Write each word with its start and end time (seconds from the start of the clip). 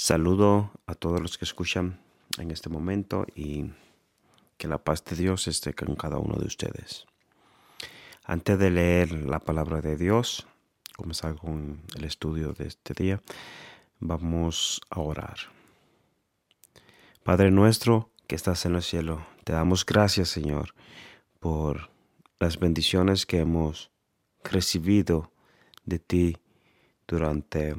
Saludo 0.00 0.70
a 0.86 0.94
todos 0.94 1.20
los 1.20 1.38
que 1.38 1.44
escuchan 1.44 1.98
en 2.38 2.52
este 2.52 2.68
momento 2.68 3.26
y 3.34 3.72
que 4.56 4.68
la 4.68 4.78
paz 4.78 5.04
de 5.04 5.16
Dios 5.16 5.48
esté 5.48 5.74
con 5.74 5.96
cada 5.96 6.18
uno 6.18 6.36
de 6.36 6.46
ustedes. 6.46 7.04
Antes 8.22 8.60
de 8.60 8.70
leer 8.70 9.10
la 9.10 9.40
palabra 9.40 9.80
de 9.80 9.96
Dios, 9.96 10.46
comenzar 10.96 11.34
con 11.34 11.82
el 11.96 12.04
estudio 12.04 12.52
de 12.52 12.68
este 12.68 12.94
día, 12.94 13.20
vamos 13.98 14.80
a 14.88 15.00
orar. 15.00 15.36
Padre 17.24 17.50
nuestro 17.50 18.08
que 18.28 18.36
estás 18.36 18.66
en 18.66 18.76
el 18.76 18.84
cielo, 18.84 19.26
te 19.42 19.52
damos 19.52 19.84
gracias 19.84 20.28
Señor 20.28 20.74
por 21.40 21.90
las 22.38 22.60
bendiciones 22.60 23.26
que 23.26 23.40
hemos 23.40 23.90
recibido 24.44 25.32
de 25.86 25.98
ti 25.98 26.36
durante 27.08 27.74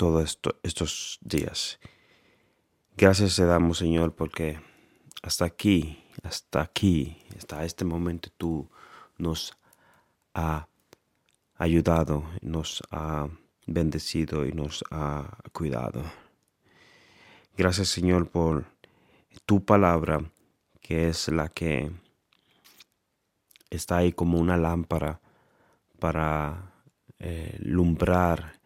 todos 0.00 0.40
estos 0.62 1.18
días. 1.20 1.78
Gracias 2.96 3.36
te 3.36 3.44
damos, 3.44 3.76
Señor, 3.76 4.14
porque 4.14 4.58
hasta 5.20 5.44
aquí, 5.44 6.02
hasta 6.22 6.62
aquí, 6.62 7.18
hasta 7.36 7.66
este 7.66 7.84
momento 7.84 8.30
tú 8.38 8.70
nos 9.18 9.52
ha 10.32 10.68
ayudado, 11.56 12.24
nos 12.40 12.82
ha 12.90 13.28
bendecido 13.66 14.46
y 14.46 14.52
nos 14.52 14.82
ha 14.90 15.36
cuidado. 15.52 16.02
Gracias, 17.54 17.88
Señor, 17.90 18.30
por 18.30 18.64
tu 19.44 19.66
palabra, 19.66 20.32
que 20.80 21.08
es 21.08 21.28
la 21.28 21.50
que 21.50 21.92
está 23.68 23.98
ahí 23.98 24.12
como 24.12 24.38
una 24.38 24.56
lámpara 24.56 25.20
para 25.98 26.72
eh, 27.18 27.58
lumbrar 27.60 28.59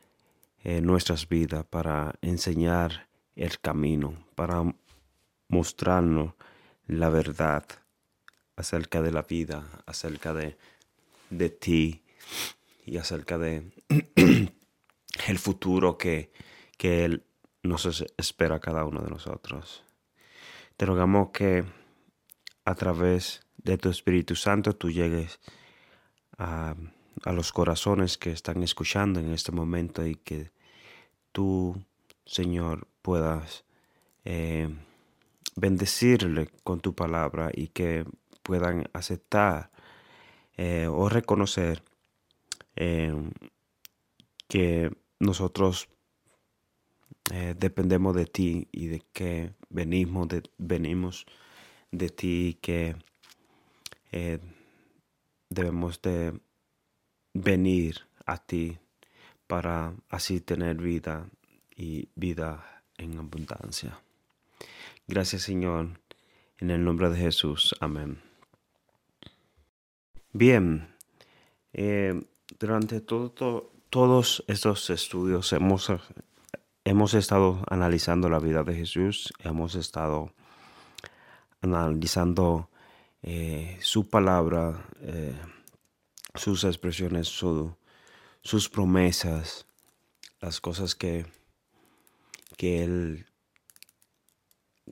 nuestras 0.64 1.28
vidas, 1.28 1.64
para 1.66 2.14
enseñar 2.23 3.09
el 3.37 3.60
camino, 3.60 4.15
para 4.34 4.62
mostrarnos 5.48 6.34
la 6.87 7.10
verdad 7.10 7.65
acerca 8.56 9.02
de 9.02 9.12
la 9.12 9.23
vida, 9.23 9.82
acerca 9.87 10.32
de, 10.32 10.56
de 11.30 11.51
ti 11.51 12.02
y 12.87 12.96
acerca 12.96 13.38
de 13.38 13.73
el 15.29 15.38
futuro 15.38 15.98
que, 15.98 16.32
que 16.76 17.04
Él 17.04 17.24
nos 17.62 18.04
espera 18.16 18.56
a 18.56 18.60
cada 18.60 18.84
uno 18.84 19.02
de 19.02 19.10
nosotros. 19.10 19.84
Te 20.76 20.87
rogamos 20.87 21.30
que 21.30 21.65
a 22.65 22.74
través 22.74 23.46
de 23.59 23.78
tu 23.78 23.88
Espíritu 23.88 24.34
Santo 24.34 24.74
tú 24.74 24.90
llegues 24.90 25.40
a 26.38 26.74
a 27.25 27.33
los 27.33 27.53
corazones 27.53 28.19
que 28.19 28.30
están 28.30 28.63
escuchando 28.63 29.19
en 29.19 29.33
este 29.33 29.51
momento 29.51 30.07
y 30.07 30.15
que 30.15 30.51
tú, 31.33 31.83
Señor, 32.27 32.87
puedas 33.01 33.65
eh, 34.25 34.69
bendecirle 35.57 36.49
con 36.63 36.80
tu 36.80 36.95
palabra 36.95 37.51
y 37.52 37.69
que 37.69 38.05
puedan 38.43 38.89
aceptar 38.93 39.71
eh, 40.57 40.87
o 40.87 41.09
reconocer 41.09 41.83
eh, 42.77 43.15
que 44.49 44.91
nosotros 45.19 45.89
dependemos 47.57 48.15
de 48.15 48.27
ti 48.27 48.69
y 48.71 48.89
de 48.89 49.02
que 49.15 49.55
venimos 49.71 50.29
de, 50.29 50.43
venimos 50.59 51.25
de 51.91 52.11
ti 52.11 52.49
y 52.49 52.55
que 52.55 52.97
debemos 55.49 56.02
de 56.02 56.39
venir 57.35 58.07
a 58.24 58.38
ti 58.38 58.79
para 59.46 59.93
así 60.09 60.40
tener 60.40 60.77
vida 60.77 61.29
y 61.77 62.09
vida 62.15 62.82
en 62.96 63.18
abundancia. 63.18 64.00
Gracias 65.06 65.43
Señor, 65.43 66.00
en 66.59 66.71
el 66.71 66.82
nombre 66.84 67.11
de 67.11 67.19
Jesús. 67.19 67.75
Amén. 67.81 68.22
Bien, 70.33 70.89
eh, 71.72 72.25
durante 72.59 73.00
todo, 73.00 73.71
todos 73.91 74.45
estos 74.49 74.91
estudios 74.91 75.53
hemos, 75.53 75.93
hemos 76.84 77.15
estado 77.15 77.62
analizando 77.69 78.28
la 78.28 78.39
vida 78.39 78.65
de 78.65 78.75
Jesús, 78.75 79.33
hemos 79.41 79.75
estado 79.75 80.33
analizando 81.61 82.69
eh, 83.22 83.78
su 83.81 84.09
palabra. 84.09 84.87
Eh, 85.03 85.34
sus 86.34 86.65
expresiones, 86.65 87.28
sus 87.28 88.69
promesas, 88.69 89.67
las 90.41 90.61
cosas 90.61 90.95
que, 90.95 91.27
que 92.56 92.84
Él 92.84 93.27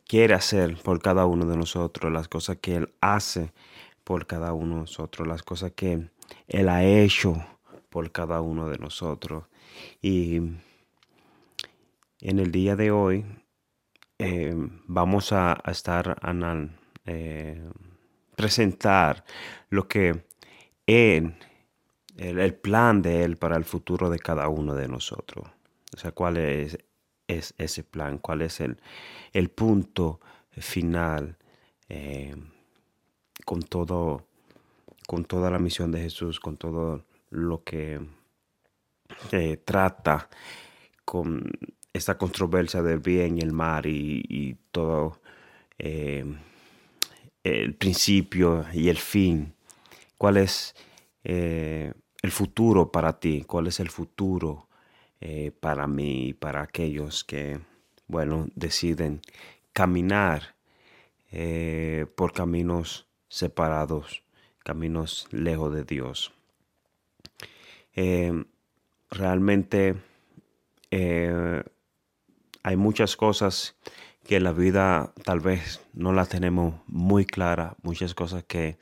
quiere 0.07 0.35
hacer 0.35 0.77
por 0.83 1.01
cada 1.01 1.27
uno 1.27 1.47
de 1.47 1.57
nosotros, 1.57 2.13
las 2.13 2.29
cosas 2.29 2.59
que 2.61 2.77
Él 2.77 2.95
hace 3.01 3.53
por 4.05 4.27
cada 4.27 4.53
uno 4.53 4.75
de 4.75 4.81
nosotros, 4.83 5.27
las 5.27 5.43
cosas 5.43 5.73
que 5.73 6.09
Él 6.49 6.69
ha 6.69 6.85
hecho 6.85 7.45
por 7.91 8.11
cada 8.13 8.41
uno 8.41 8.69
de 8.69 8.79
nosotros. 8.79 9.45
Y 10.01 10.37
en 12.21 12.39
el 12.39 12.53
día 12.53 12.77
de 12.77 12.91
hoy 12.91 13.25
eh, 14.19 14.55
vamos 14.87 15.33
a, 15.33 15.61
estar 15.67 16.17
a 16.23 16.69
eh, 17.07 17.63
presentar 18.37 19.25
lo 19.69 19.89
que 19.89 20.25
en 20.87 21.37
el, 22.17 22.55
plan 22.55 23.03
de 23.03 23.25
Él 23.25 23.37
para 23.37 23.57
el 23.57 23.65
futuro 23.65 24.11
de 24.11 24.19
cada 24.19 24.49
uno 24.49 24.75
de 24.75 24.89
nosotros. 24.89 25.49
O 25.95 25.99
sea, 25.99 26.13
cuál 26.13 26.37
es, 26.37 26.79
es 27.29 27.55
ese 27.59 27.85
plan, 27.85 28.19
cuál 28.19 28.43
es 28.43 28.61
el, 28.61 28.79
el 29.33 29.51
punto 29.51 30.21
final 30.51 31.37
eh, 31.89 32.35
con 33.45 33.63
todo 33.63 34.27
con 35.07 35.25
toda 35.25 35.51
la 35.51 35.59
misión 35.59 35.91
de 35.91 36.01
Jesús, 36.01 36.41
con 36.41 36.57
todo 36.57 37.05
lo 37.31 37.65
que 37.65 38.01
eh, 39.33 39.57
trata 39.65 40.29
con 41.05 41.51
esta 41.93 42.17
controversia 42.17 42.83
del 42.83 43.01
bien 43.01 43.37
y 43.37 43.41
el 43.41 43.53
mal 43.53 43.85
y, 43.85 44.57
todo 44.71 45.21
eh, 45.79 46.25
el 47.45 47.75
principio 47.75 48.65
y 48.73 48.89
el 48.89 48.97
fin 48.97 49.53
cuál 50.23 50.37
es 50.37 50.77
eh, 51.25 51.95
el 52.23 52.31
futuro 52.31 52.93
para 52.93 53.19
ti, 53.19 53.43
cuál 53.45 53.67
es 53.67 53.81
el 53.81 53.91
futuro 53.91 54.69
eh, 55.21 55.51
para 55.51 55.89
mí 55.89 56.29
y 56.29 56.33
para 56.33 56.63
aquellos 56.63 57.25
que, 57.25 57.59
bueno, 58.07 58.47
deciden 58.55 59.21
caminar 59.73 60.55
eh, 61.33 62.07
por 62.15 62.33
caminos 62.33 63.09
separados, 63.27 64.23
caminos 64.61 65.27
lejos 65.33 65.75
de 65.75 65.83
Dios. 65.83 66.33
realmente 69.11 69.97
hay 72.63 72.77
muchas 72.77 73.17
cosas 73.17 73.75
que 74.23 74.37
en 74.37 74.45
la 74.45 74.53
vida 74.53 75.13
tal 75.25 75.41
vez 75.41 75.81
no 75.95 76.13
las 76.13 76.29
tenemos 76.29 76.77
muy 76.87 77.25
clara, 77.25 77.75
muchas 77.83 78.15
cosas 78.15 78.45
que 78.45 78.79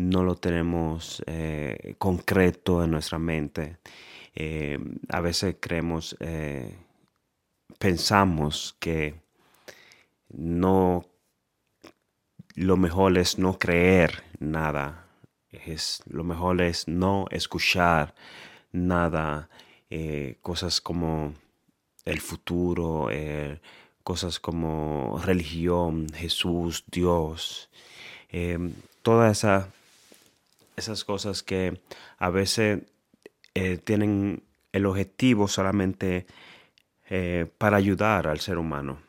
no 0.00 0.24
lo 0.24 0.34
tenemos 0.36 1.22
eh, 1.26 1.94
concreto 1.98 2.82
en 2.82 2.90
nuestra 2.90 3.18
mente. 3.18 3.78
Eh, 4.34 4.78
a 5.08 5.20
veces 5.20 5.56
creemos, 5.60 6.16
eh, 6.20 6.74
pensamos 7.78 8.76
que 8.80 9.20
no, 10.28 11.04
lo 12.54 12.76
mejor 12.76 13.18
es 13.18 13.38
no 13.38 13.58
creer 13.58 14.24
nada, 14.38 15.06
es, 15.50 16.02
lo 16.06 16.24
mejor 16.24 16.62
es 16.62 16.88
no 16.88 17.26
escuchar 17.30 18.14
nada, 18.72 19.48
cosas 20.40 20.80
como 20.80 21.34
el 22.04 22.20
futuro, 22.20 23.08
cosas 24.04 24.38
como 24.38 25.20
religión, 25.24 26.06
Jesús, 26.14 26.84
Dios, 26.86 27.68
toda 29.02 29.32
esa 29.32 29.72
esas 30.80 31.04
cosas 31.04 31.42
que 31.42 31.80
a 32.18 32.30
veces 32.30 32.82
eh, 33.54 33.78
tienen 33.78 34.44
el 34.72 34.86
objetivo 34.86 35.48
solamente 35.48 36.26
eh, 37.08 37.50
para 37.58 37.76
ayudar 37.76 38.26
al 38.26 38.40
ser 38.40 38.58
humano. 38.58 39.00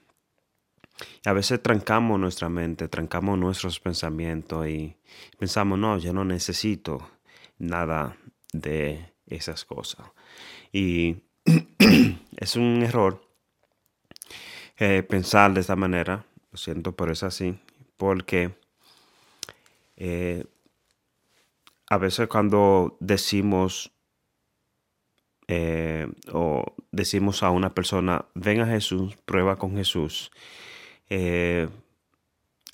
A 1.25 1.33
veces 1.33 1.62
trancamos 1.62 2.19
nuestra 2.19 2.50
mente, 2.50 2.88
trancamos 2.88 3.38
nuestros 3.38 3.79
pensamientos 3.79 4.68
y 4.68 4.95
pensamos, 5.39 5.79
no, 5.79 5.97
yo 5.97 6.13
no 6.13 6.25
necesito 6.25 7.09
nada 7.57 8.17
de 8.53 9.13
esas 9.25 9.65
cosas. 9.65 10.07
Y 10.71 11.24
es 12.38 12.56
un 12.56 12.83
error 12.83 13.27
eh, 14.77 15.03
pensar 15.03 15.53
de 15.53 15.62
esta 15.62 15.75
manera, 15.75 16.25
lo 16.51 16.57
siento, 16.57 16.95
pero 16.95 17.13
es 17.13 17.24
así, 17.24 17.59
porque 17.97 18.56
a 21.91 21.97
veces 21.97 22.29
cuando 22.29 22.95
decimos 23.01 23.91
eh, 25.49 26.07
o 26.31 26.63
decimos 26.89 27.43
a 27.43 27.49
una 27.49 27.73
persona, 27.73 28.23
ven 28.33 28.61
a 28.61 28.65
Jesús, 28.65 29.17
prueba 29.25 29.57
con 29.57 29.75
Jesús, 29.75 30.31
eh, 31.09 31.67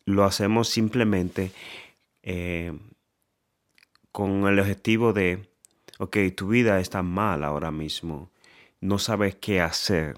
lo 0.06 0.24
hacemos 0.24 0.70
simplemente 0.70 1.52
eh, 2.22 2.78
con 4.12 4.46
el 4.46 4.60
objetivo 4.60 5.14
de, 5.14 5.50
ok, 5.98 6.18
tu 6.36 6.50
vida 6.50 6.80
está 6.80 7.02
mal 7.02 7.44
ahora 7.44 7.72
mismo, 7.72 8.30
no 8.82 9.00
sabes 9.00 9.34
qué 9.34 9.62
hacer, 9.62 10.16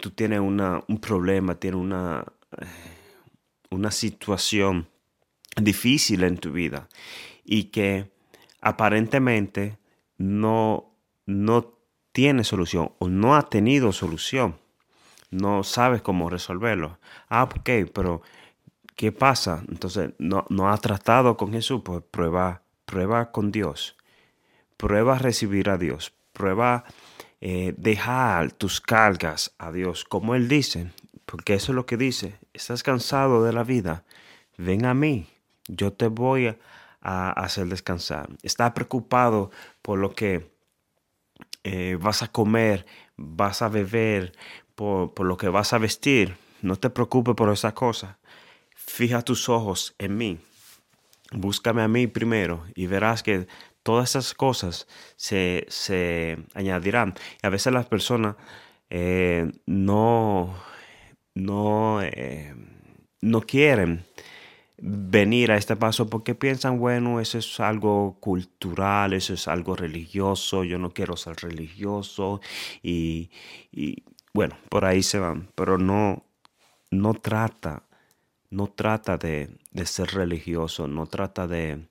tú 0.00 0.10
tienes 0.12 0.38
una, 0.38 0.84
un 0.86 1.00
problema, 1.00 1.56
tienes 1.56 1.80
una, 1.80 2.24
una 3.70 3.90
situación 3.90 4.86
difícil 5.60 6.22
en 6.22 6.38
tu 6.38 6.52
vida 6.52 6.88
y 7.44 7.64
que 7.64 8.10
aparentemente 8.60 9.78
no, 10.18 10.94
no 11.26 11.74
tiene 12.12 12.44
solución 12.44 12.92
o 12.98 13.08
no 13.08 13.36
ha 13.36 13.48
tenido 13.48 13.92
solución. 13.92 14.56
No 15.30 15.64
sabes 15.64 16.02
cómo 16.02 16.28
resolverlo. 16.28 16.98
Ah, 17.28 17.44
ok, 17.44 17.90
pero 17.92 18.22
¿qué 18.96 19.12
pasa? 19.12 19.62
Entonces, 19.68 20.12
no, 20.18 20.44
no 20.50 20.70
ha 20.70 20.76
tratado 20.78 21.36
con 21.36 21.52
Jesús, 21.52 21.80
pues 21.84 22.02
prueba, 22.10 22.62
prueba 22.84 23.32
con 23.32 23.50
Dios. 23.50 23.96
Prueba 24.76 25.18
recibir 25.18 25.70
a 25.70 25.78
Dios. 25.78 26.12
Prueba 26.32 26.84
eh, 27.40 27.74
dejar 27.76 28.52
tus 28.52 28.80
cargas 28.80 29.54
a 29.58 29.72
Dios, 29.72 30.04
como 30.04 30.34
Él 30.34 30.48
dice, 30.48 30.92
porque 31.26 31.54
eso 31.54 31.72
es 31.72 31.76
lo 31.76 31.86
que 31.86 31.96
dice. 31.96 32.38
Estás 32.52 32.82
cansado 32.82 33.42
de 33.42 33.52
la 33.52 33.64
vida. 33.64 34.04
Ven 34.58 34.84
a 34.84 34.94
mí. 34.94 35.26
Yo 35.66 35.92
te 35.92 36.08
voy 36.08 36.48
a, 36.48 36.56
a 37.02 37.32
hacer 37.32 37.66
descansar. 37.66 38.28
Estás 38.42 38.72
preocupado 38.72 39.50
por 39.82 39.98
lo 39.98 40.14
que 40.14 40.52
eh, 41.64 41.98
vas 42.00 42.22
a 42.22 42.28
comer, 42.28 42.86
vas 43.16 43.62
a 43.62 43.68
beber, 43.68 44.32
por, 44.74 45.20
lo 45.20 45.36
que 45.36 45.48
vas 45.48 45.72
a 45.72 45.78
vestir. 45.78 46.36
No 46.60 46.76
te 46.76 46.90
preocupes 46.90 47.34
por 47.34 47.52
esas 47.52 47.72
cosas. 47.72 48.16
Fija 48.74 49.22
tus 49.22 49.48
ojos 49.48 49.94
en 49.98 50.16
mí. 50.16 50.38
Búscame 51.32 51.82
a 51.82 51.88
mí 51.88 52.06
primero 52.06 52.64
y 52.74 52.86
verás 52.86 53.22
que 53.22 53.46
todas 53.82 54.10
esas 54.10 54.34
cosas 54.34 54.86
se, 55.16 56.38
añadirán. 56.54 57.14
Y 57.42 57.46
a 57.46 57.50
veces 57.50 57.72
las 57.72 57.86
personas 57.86 58.36
eh, 58.90 59.50
no, 59.66 60.54
no, 61.34 62.02
eh, 62.02 62.54
no 63.20 63.40
quieren 63.40 64.04
venir 64.84 65.52
a 65.52 65.56
este 65.56 65.76
paso 65.76 66.08
porque 66.08 66.34
piensan, 66.34 66.78
bueno, 66.80 67.20
eso 67.20 67.38
es 67.38 67.60
algo 67.60 68.16
cultural, 68.18 69.12
eso 69.12 69.32
es 69.34 69.46
algo 69.46 69.76
religioso, 69.76 70.64
yo 70.64 70.76
no 70.76 70.90
quiero 70.90 71.16
ser 71.16 71.36
religioso 71.36 72.40
y, 72.82 73.30
bueno, 74.34 74.56
por 74.68 74.84
ahí 74.84 75.04
se 75.04 75.20
van, 75.20 75.48
pero 75.54 75.78
no, 75.78 76.24
no 76.90 77.14
trata, 77.14 77.84
no 78.50 78.66
trata 78.66 79.18
de, 79.18 79.56
ser 79.84 80.08
religioso, 80.08 80.88
no 80.88 81.06
trata 81.06 81.46
de, 81.46 81.86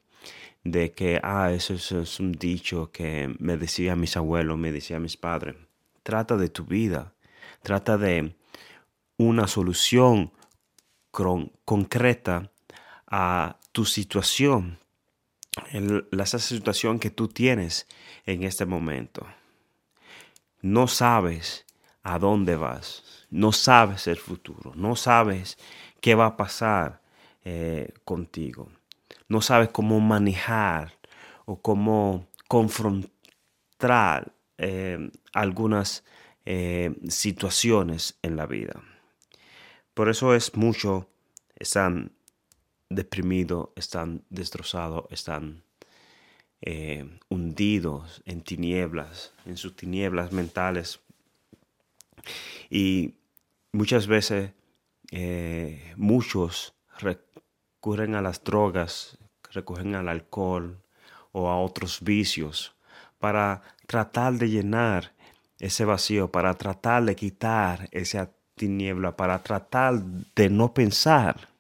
de 0.65 0.91
que, 0.91 1.21
ah, 1.23 1.49
eso 1.53 1.73
es, 1.73 2.19
un 2.19 2.33
dicho 2.33 2.91
que 2.91 3.33
me 3.39 3.55
decía 3.55 3.95
mis 3.95 4.17
abuelos, 4.17 4.57
me 4.57 4.73
decía 4.73 4.99
mis 4.99 5.15
padres. 5.15 5.55
Trata 6.03 6.35
de 6.35 6.49
tu 6.49 6.65
vida, 6.65 7.13
trata 7.63 7.97
de 7.97 8.35
una 9.17 9.47
solución 9.47 10.33
concreta 11.63 12.50
a 13.11 13.57
tu 13.73 13.83
situación, 13.83 14.79
esa 16.11 16.39
situación 16.39 16.97
que 16.97 17.09
tú 17.09 17.27
tienes 17.27 17.85
en 18.25 18.43
este 18.43 18.65
momento. 18.65 19.27
No 20.61 20.87
sabes 20.87 21.65
a 22.03 22.17
dónde 22.19 22.55
vas, 22.55 23.27
no 23.29 23.51
sabes 23.51 24.07
el 24.07 24.15
futuro, 24.15 24.71
no 24.75 24.95
sabes 24.95 25.57
qué 25.99 26.15
va 26.15 26.27
a 26.27 26.37
pasar 26.37 27.01
eh, 27.43 27.93
contigo, 28.05 28.69
no 29.27 29.41
sabes 29.41 29.69
cómo 29.69 29.99
manejar 29.99 30.93
o 31.45 31.61
cómo 31.61 32.27
confrontar 32.47 34.31
eh, 34.57 35.11
algunas 35.33 36.05
eh, 36.45 36.95
situaciones 37.09 38.17
en 38.21 38.37
la 38.37 38.45
vida. 38.45 38.81
Por 39.93 40.07
eso 40.07 40.33
es 40.33 40.55
mucho, 40.55 41.09
están 41.57 42.13
deprimidos, 42.95 43.69
están 43.75 44.23
destrozados, 44.29 45.05
están 45.09 45.63
eh, 46.61 47.09
hundidos 47.29 48.21
en 48.25 48.41
tinieblas, 48.41 49.33
en 49.45 49.57
sus 49.57 49.75
tinieblas 49.75 50.31
mentales. 50.31 50.99
Y 52.69 53.15
muchas 53.71 54.07
veces 54.07 54.51
eh, 55.11 55.93
muchos 55.97 56.73
recurren 56.99 58.15
a 58.15 58.21
las 58.21 58.43
drogas, 58.43 59.17
recurren 59.51 59.95
al 59.95 60.07
alcohol 60.07 60.81
o 61.31 61.49
a 61.49 61.59
otros 61.59 62.01
vicios 62.01 62.75
para 63.19 63.63
tratar 63.87 64.33
de 64.33 64.49
llenar 64.49 65.13
ese 65.59 65.85
vacío, 65.85 66.31
para 66.31 66.53
tratar 66.55 67.05
de 67.05 67.15
quitar 67.15 67.87
esa 67.91 68.31
tiniebla, 68.55 69.15
para 69.15 69.41
tratar 69.43 70.03
de 70.35 70.49
no 70.49 70.73
pensar 70.73 71.50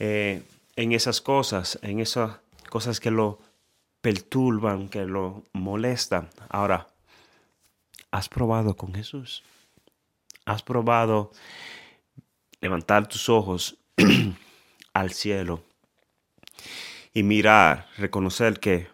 eh, 0.00 0.42
en 0.76 0.92
esas 0.92 1.20
cosas, 1.20 1.78
en 1.82 2.00
esas 2.00 2.38
cosas 2.70 3.00
que 3.00 3.10
lo 3.10 3.38
perturban, 4.00 4.88
que 4.88 5.04
lo 5.04 5.44
molestan. 5.52 6.30
Ahora, 6.48 6.88
¿has 8.10 8.30
probado 8.30 8.74
con 8.74 8.94
Jesús? 8.94 9.42
¿Has 10.46 10.62
probado 10.62 11.32
levantar 12.62 13.08
tus 13.08 13.28
ojos 13.28 13.76
al 14.94 15.12
cielo 15.12 15.62
y 17.12 17.22
mirar, 17.22 17.86
reconocer 17.98 18.58
que, 18.58 18.88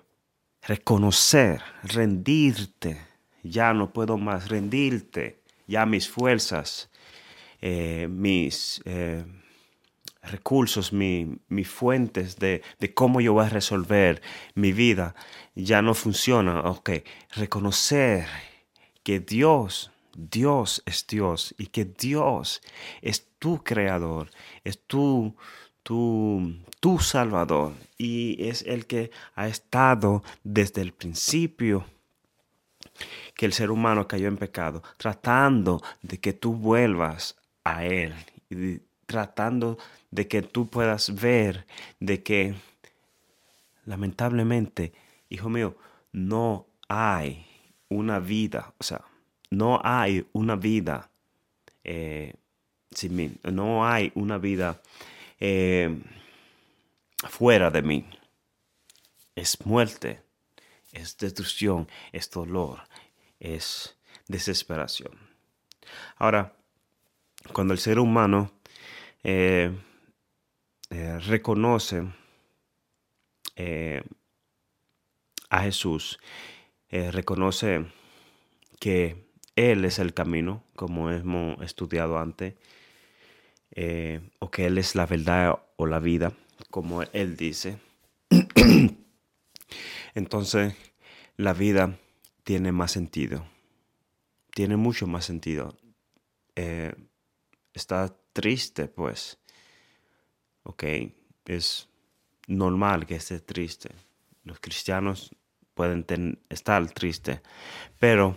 reconocer, 0.62 1.62
rendirte, 1.85 3.00
ya 3.44 3.73
no 3.73 3.93
puedo 3.93 4.19
más 4.19 4.49
rendirte, 4.49 5.41
ya 5.69 5.87
mis 5.87 6.09
fuerzas, 6.09 6.91
eh, 7.61 8.09
mis... 8.11 8.82
Eh, 8.87 9.25
recursos, 10.31 10.93
mis 10.93 11.26
mi 11.49 11.64
fuentes 11.64 12.37
de, 12.37 12.62
de, 12.78 12.94
cómo 12.94 13.20
yo 13.20 13.32
voy 13.32 13.46
a 13.46 13.49
resolver 13.49 14.23
mi 14.55 14.73
vida 14.73 15.14
ya 15.55 15.82
no 15.82 15.94
funcionan. 15.94 16.67
Ok, 16.67 16.90
reconocer 17.34 18.26
que 19.02 19.20
Dios, 19.20 19.90
Dios 20.16 20.83
es 20.87 21.06
Dios 21.06 21.54
y 21.59 21.66
que 21.66 21.85
Dios 21.85 22.61
es 23.02 23.28
tu 23.38 23.62
creador, 23.62 24.30
es 24.64 24.80
tu, 24.87 25.35
tu, 25.83 26.56
tu 26.80 26.99
salvador 26.99 27.73
y 27.99 28.49
es 28.49 28.62
el 28.62 28.87
que 28.87 29.11
ha 29.35 29.49
estado 29.49 30.23
desde 30.42 30.83
el 30.83 30.92
principio 30.92 31.85
que 33.35 33.47
el 33.47 33.52
ser 33.52 33.71
humano 33.71 34.09
cayó 34.09 34.28
en 34.28 34.37
pecado, 34.37 34.83
tratando 34.97 35.83
de 36.02 36.18
que 36.18 36.33
tú 36.33 36.54
vuelvas 36.54 37.37
a 37.64 37.85
Él 37.85 38.14
y 38.50 38.80
tratando 39.06 39.78
de 40.10 40.28
que 40.28 40.42
tú 40.42 40.68
puedas 40.68 41.14
ver 41.14 41.66
de 42.00 42.22
que 42.22 42.54
lamentablemente, 43.84 44.92
hijo 45.28 45.48
mío, 45.48 45.76
no 46.12 46.66
hay 46.88 47.46
una 47.88 48.18
vida, 48.18 48.75
o 48.78 48.84
sea, 48.84 49.02
no 49.50 49.80
hay 49.82 50.26
una 50.32 50.56
vida 50.56 51.10
eh, 51.84 52.34
sin 52.90 53.14
mí, 53.14 53.32
no 53.44 53.86
hay 53.86 54.10
una 54.14 54.38
vida 54.38 54.82
eh, 55.38 56.02
fuera 57.28 57.70
de 57.70 57.82
mí. 57.82 58.04
Es 59.34 59.64
muerte, 59.66 60.22
es 60.92 61.16
destrucción, 61.18 61.88
es 62.12 62.30
dolor, 62.30 62.80
es 63.38 63.96
desesperación. 64.26 65.12
Ahora, 66.16 66.56
cuando 67.52 67.75
el 67.75 67.78
ser 67.78 67.98
humano 67.98 68.50
eh, 69.28 69.73
eh, 70.90 71.18
reconoce 71.18 72.04
eh, 73.56 74.04
a 75.50 75.62
Jesús, 75.62 76.21
reconoce 76.88 77.87
que 78.78 79.26
Él 79.56 79.85
es 79.85 79.99
el 79.99 80.14
camino, 80.14 80.62
como 80.76 81.11
hemos 81.11 81.61
estudiado 81.61 82.21
antes, 82.21 82.54
o 84.38 84.50
que 84.52 84.66
Él 84.66 84.78
es 84.78 84.95
la 84.95 85.06
verdad 85.06 85.59
o 85.75 85.87
la 85.87 85.99
vida, 85.99 86.33
como 86.71 87.02
Él 87.02 87.37
dice. 87.37 87.80
Entonces, 90.14 90.75
la 91.37 91.52
vida 91.52 91.99
tiene 92.45 92.71
más 92.71 92.92
sentido, 92.92 93.45
tiene 94.54 94.76
mucho 94.76 95.09
más 95.09 95.25
sentido. 95.25 95.76
está 97.75 98.14
triste, 98.37 98.87
pues, 98.87 99.38
ok, 100.64 100.85
es 101.47 101.88
normal 102.47 103.07
que 103.07 103.14
esté 103.14 103.40
triste. 103.40 103.88
Los 104.45 104.61
cristianos 104.61 105.35
pueden 105.73 106.05
estar 106.50 106.87
tristes, 106.90 107.40
pero 107.99 108.37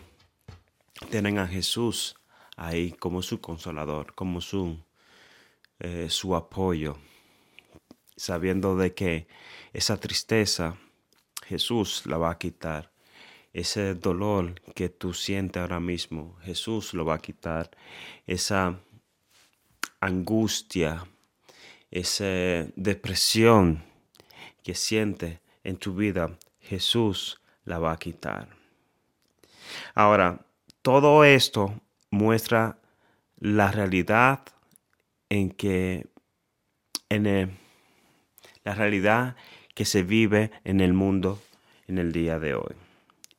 tienen 1.10 1.38
a 1.38 1.48
Jesús 1.48 2.16
ahí 2.56 2.94
como 2.94 3.22
su 3.22 3.42
consolador, 3.42 4.16
como 4.16 4.40
su, 4.40 4.82
eh, 5.80 6.08
su 6.10 6.34
apoyo, 6.34 6.98
sabiendo 8.16 8.78
de 8.78 8.94
que 8.94 9.28
esa 9.74 9.98
tristeza 9.98 10.78
Jesús 11.46 12.06
la 12.06 12.18
va 12.18 12.32
a 12.32 12.38
quitar. 12.38 12.94
Ese 13.52 13.96
dolor 13.96 14.62
que 14.76 14.88
tú 14.88 15.14
sientes 15.14 15.60
ahora 15.60 15.82
mismo, 15.82 16.38
Jesús 16.44 16.94
lo 16.94 17.04
va 17.04 17.16
a 17.16 17.20
quitar. 17.20 17.70
Esa 18.28 18.80
angustia, 20.02 21.06
esa 21.92 22.26
depresión 22.76 23.84
que 24.64 24.76
sientes 24.76 25.40
en 25.64 25.78
tu 25.78 25.96
vida, 25.96 26.38
Jesús 26.60 27.42
la 27.66 27.80
va 27.80 27.94
a 27.94 27.98
quitar. 27.98 28.50
Ahora, 29.96 30.46
todo 30.82 31.24
esto 31.24 31.80
muestra 32.12 32.78
la 33.38 33.72
realidad 33.72 34.42
en 35.30 35.50
que 35.52 36.08
en 37.10 37.58
la 38.64 38.76
realidad 38.76 39.36
que 39.74 39.86
se 39.86 40.04
vive 40.04 40.52
en 40.64 40.82
el 40.82 40.94
mundo 40.94 41.42
en 41.88 41.98
el 41.98 42.12
día 42.12 42.40
de 42.40 42.54
hoy 42.54 42.76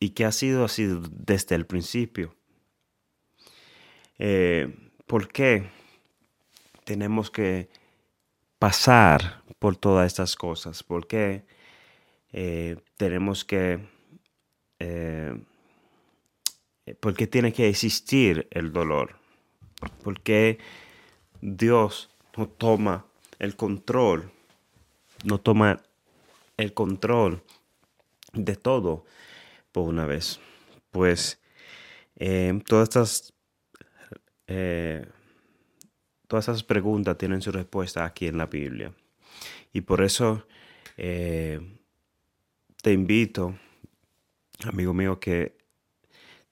y 0.01 0.11
que 0.11 0.25
ha 0.25 0.33
sido 0.33 0.65
así 0.65 0.89
desde 1.11 1.55
el 1.55 1.67
principio. 1.67 2.35
Eh, 4.19 4.75
¿Por 5.07 5.29
qué 5.29 5.69
tenemos 6.91 7.31
que 7.31 7.69
pasar 8.59 9.45
por 9.61 9.77
todas 9.77 10.09
estas 10.09 10.35
cosas? 10.35 10.83
¿Por 10.83 11.07
qué 11.07 11.45
eh, 12.33 12.79
tenemos 12.97 13.45
que... 13.45 13.79
Eh, 14.81 15.41
¿Por 16.99 17.15
qué 17.15 17.29
tiene 17.29 17.53
que 17.53 17.69
existir 17.69 18.49
el 18.51 18.73
dolor? 18.73 19.15
¿Por 20.03 20.21
qué 20.21 20.59
Dios 21.41 22.11
no 22.37 22.49
toma 22.49 23.07
el 23.39 23.55
control? 23.55 24.33
No 25.23 25.39
toma 25.39 25.81
el 26.57 26.75
control 26.75 27.45
de 28.33 28.57
todo 28.57 29.05
por 29.71 29.85
una 29.85 30.07
vez. 30.07 30.41
Pues 30.91 31.41
eh, 32.17 32.61
todas 32.67 32.89
estas 32.89 33.33
eh, 34.49 35.07
todas 36.31 36.45
esas 36.45 36.63
preguntas 36.63 37.19
tienen 37.19 37.43
su 37.43 37.51
respuesta 37.51 38.05
aquí 38.05 38.29
en 38.29 38.39
la 38.39 38.47
Biblia. 38.47 38.93
Y 39.73 39.81
por 39.81 40.01
eso 40.01 40.47
eh, 40.97 41.61
te 42.81 42.93
invito, 42.93 43.59
amigo 44.63 44.95
mío, 44.95 45.19
que 45.19 45.59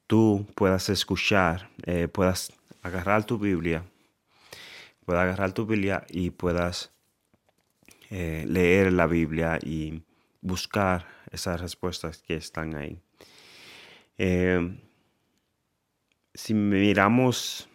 tú 0.08 0.48
puedas 0.56 0.88
escuchar, 0.88 1.70
puedas 2.10 2.52
agarrar 2.82 3.24
tu 3.24 3.38
Biblia, 3.38 3.84
puedas 5.06 5.22
agarrar 5.22 5.52
tu 5.52 5.64
Biblia 5.64 6.04
y 6.08 6.30
puedas 6.30 6.90
leer 8.10 8.92
la 8.92 9.06
Biblia 9.06 9.60
y 9.62 10.02
buscar 10.40 11.06
esas 11.30 11.60
respuestas 11.60 12.18
que 12.18 12.34
están 12.34 12.74
ahí. 12.74 13.00
Si 16.34 16.52
miramos, 16.52 17.68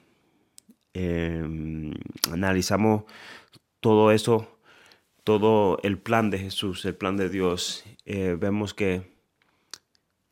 em, 0.94 1.94
analizamos 2.32 3.04
todo 3.80 4.12
eso, 4.12 4.60
todo 5.24 5.80
el 5.84 5.98
plan 5.98 6.30
de 6.30 6.40
Jesús, 6.40 6.86
el 6.86 6.96
plan 6.96 7.18
de 7.18 7.30
Dios, 7.30 7.84
eh, 8.06 8.36
vemos 8.40 8.74
que 8.74 9.12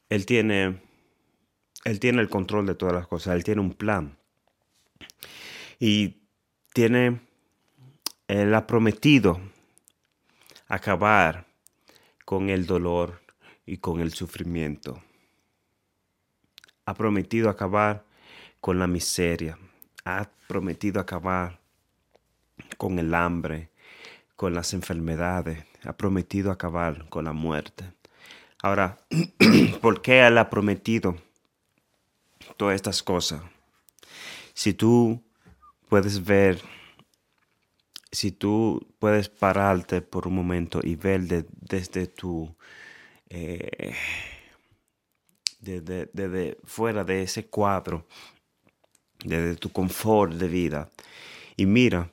Él 0.09 0.25
tiene, 0.25 0.81
Él 1.85 1.99
tiene 1.99 2.21
el 2.21 2.29
control 2.29 2.65
de 2.65 2.75
todas 2.75 2.95
las 2.95 3.07
cosas, 3.07 3.35
Él 3.35 3.43
tiene 3.43 3.61
un 3.61 3.73
plan. 3.73 4.17
Y 5.79 6.21
tiene, 6.73 7.21
Él 8.27 8.53
ha 8.53 8.67
prometido 8.67 9.39
acabar 10.67 11.47
con 12.25 12.49
el 12.49 12.65
dolor 12.65 13.21
y 13.65 13.77
con 13.77 13.99
el 13.99 14.13
sufrimiento. 14.13 15.01
Ha 16.85 16.93
prometido 16.93 17.49
acabar 17.49 18.05
con 18.59 18.79
la 18.79 18.87
miseria. 18.87 19.57
Ha 20.05 20.29
prometido 20.47 20.99
acabar 20.99 21.59
con 22.77 22.99
el 22.99 23.13
hambre, 23.13 23.69
con 24.35 24.53
las 24.53 24.73
enfermedades. 24.73 25.65
Ha 25.83 25.93
prometido 25.93 26.51
acabar 26.51 27.07
con 27.09 27.25
la 27.25 27.33
muerte. 27.33 27.93
Ahora, 28.61 28.97
¿por 29.81 30.01
qué 30.01 30.25
Él 30.25 30.37
ha 30.37 30.49
prometido 30.49 31.15
todas 32.57 32.75
estas 32.75 33.01
cosas? 33.03 33.41
Si 34.53 34.73
tú 34.73 35.23
puedes 35.89 36.23
ver 36.23 36.61
si 38.11 38.31
tú 38.31 38.93
puedes 38.99 39.29
pararte 39.29 40.01
por 40.01 40.27
un 40.27 40.35
momento 40.35 40.81
y 40.83 40.95
ver 40.95 41.21
desde 41.27 42.07
tu... 42.07 42.53
Eh, 43.29 43.95
desde, 45.61 46.57
fuera 46.63 47.03
de 47.03 47.21
ese 47.21 47.47
cuadro, 47.47 48.07
desde 49.23 49.55
tu 49.55 49.71
confort 49.71 50.33
de 50.33 50.47
vida. 50.47 50.89
Y 51.57 51.65
mira, 51.65 52.11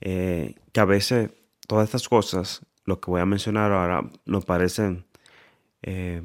eh, 0.00 0.54
que 0.72 0.80
a 0.80 0.84
veces 0.84 1.30
todas 1.66 1.88
estas 1.88 2.08
cosas, 2.08 2.62
lo 2.84 3.00
que 3.00 3.10
voy 3.10 3.20
a 3.20 3.26
mencionar 3.26 3.72
ahora, 3.72 4.08
nos 4.26 4.44
parecen 4.44 5.06
eh, 5.82 6.22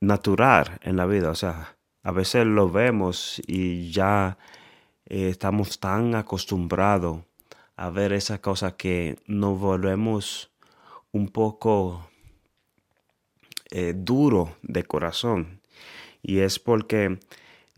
natural 0.00 0.78
en 0.82 0.96
la 0.96 1.06
vida. 1.06 1.30
O 1.30 1.34
sea, 1.34 1.76
a 2.02 2.12
veces 2.12 2.46
lo 2.46 2.70
vemos 2.70 3.40
y 3.46 3.90
ya 3.90 4.38
estamos 5.06 5.80
tan 5.80 6.14
acostumbrados 6.14 7.20
a 7.76 7.90
ver 7.90 8.12
esa 8.12 8.40
cosa 8.40 8.76
que 8.76 9.18
nos 9.26 9.58
volvemos 9.58 10.50
un 11.12 11.28
poco 11.28 12.08
eh, 13.70 13.94
duro 13.96 14.56
de 14.62 14.82
corazón. 14.84 15.60
Y 16.22 16.38
es 16.40 16.58
porque 16.58 17.20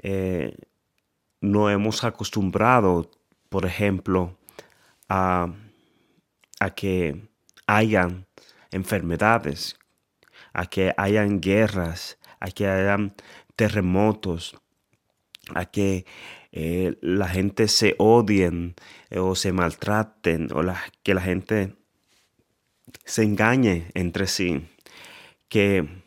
eh, 0.03 0.57
no 1.41 1.71
hemos 1.71 2.05
acostumbrado, 2.05 3.11
por 3.49 3.67
ejemplo, 3.67 4.37
a, 5.09 5.53
que 6.77 7.29
hayan 7.67 8.27
enfermedades, 8.71 9.79
a 10.53 10.67
que 10.67 10.95
hayan 10.97 11.41
guerras, 11.41 12.19
a 12.39 12.51
que 12.51 12.67
hayan 12.67 13.15
terremotos, 13.57 14.57
a 15.55 15.65
que 15.67 16.05
eh, 16.53 16.97
la 17.01 17.29
gente 17.29 17.69
se 17.69 17.95
odien 17.99 18.75
eh, 19.11 19.19
o 19.19 19.35
se 19.35 19.53
maltraten 19.53 20.49
o 20.53 20.63
que 21.03 21.15
la 21.15 21.23
gente 21.23 21.77
se 23.05 23.23
engañe 23.23 23.91
entre 23.95 24.27
sí, 24.27 24.69
que 25.49 26.03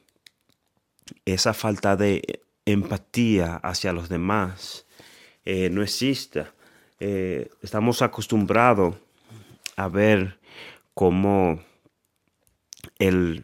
esa 1.25 1.53
falta 1.53 1.95
de 1.95 2.41
empatía 2.65 3.55
hacia 3.55 3.93
los 3.93 4.09
demás 4.09 4.85
eh, 5.45 5.69
no 5.69 5.81
exista. 5.81 6.53
estamos 6.99 8.01
acostumbrados 8.01 8.95
a 9.75 9.89
ver 9.89 10.39
cómo 10.93 11.59
el, 12.97 13.43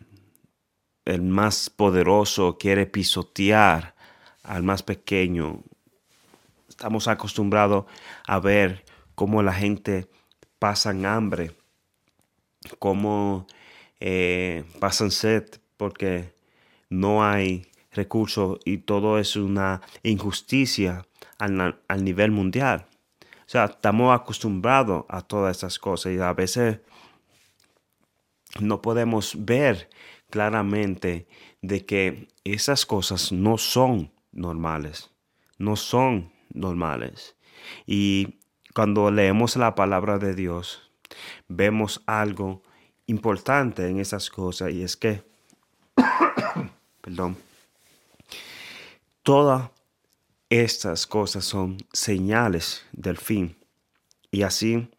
el 1.03 1.22
más 1.24 1.70
poderoso 1.70 2.58
quiere 2.58 2.86
pisotear 2.86 3.96
al 4.44 4.63
más 4.63 4.82
pequeño 4.82 5.63
estamos 6.79 7.10
acostumbrados 7.10 7.88
a 8.25 8.39
ver 8.39 8.86
cómo 9.13 9.44
la 9.44 9.51
gente 9.51 10.08
pasa 10.60 10.91
hambre, 10.91 11.51
cómo 12.79 13.48
eh, 14.00 14.63
pasan 14.79 15.12
sed 15.12 15.44
porque 15.75 16.34
no 16.89 17.22
hay 17.22 17.68
recursos 17.91 18.60
y 18.63 18.77
todo 18.77 19.20
es 19.20 19.36
una 19.36 19.82
injusticia 20.03 21.06
al, 21.39 21.81
al 21.88 22.03
nivel 22.03 22.31
mundial. 22.31 22.86
O 23.22 23.51
sea, 23.51 23.65
estamos 23.65 24.13
acostumbrados 24.13 25.05
a 25.10 25.22
todas 25.22 25.58
estas 25.58 25.79
cosas 25.79 26.13
y 26.13 26.19
a 26.19 26.34
veces 26.34 26.81
no 28.60 28.81
podemos 28.81 29.34
ver 29.38 29.89
claramente 30.29 31.27
de 31.62 31.86
que 31.86 32.27
esas 32.43 32.86
cosas 32.86 33.31
no 33.31 33.58
son 33.58 34.12
normales, 34.31 35.12
no 35.58 35.75
son 35.75 36.31
normales. 36.53 37.36
Y 37.86 38.39
cuando 38.74 39.12
leemos 39.12 39.55
la 39.55 39.75
palabra 39.75 40.19
de 40.19 40.36
Dios, 40.36 40.91
vemos 41.48 42.03
algo 42.05 42.62
importante 43.08 43.88
en 43.88 44.00
esas 44.00 44.29
cosas 44.29 44.72
y 44.72 44.84
es 44.84 44.96
que, 44.96 45.24
perdón, 47.01 47.36
todas 49.24 49.72
estas 50.50 51.06
cosas 51.06 51.46
son 51.46 51.77
señales 51.94 52.86
del 52.91 53.18
fin. 53.18 53.56
Y 54.32 54.41
así 54.41 54.89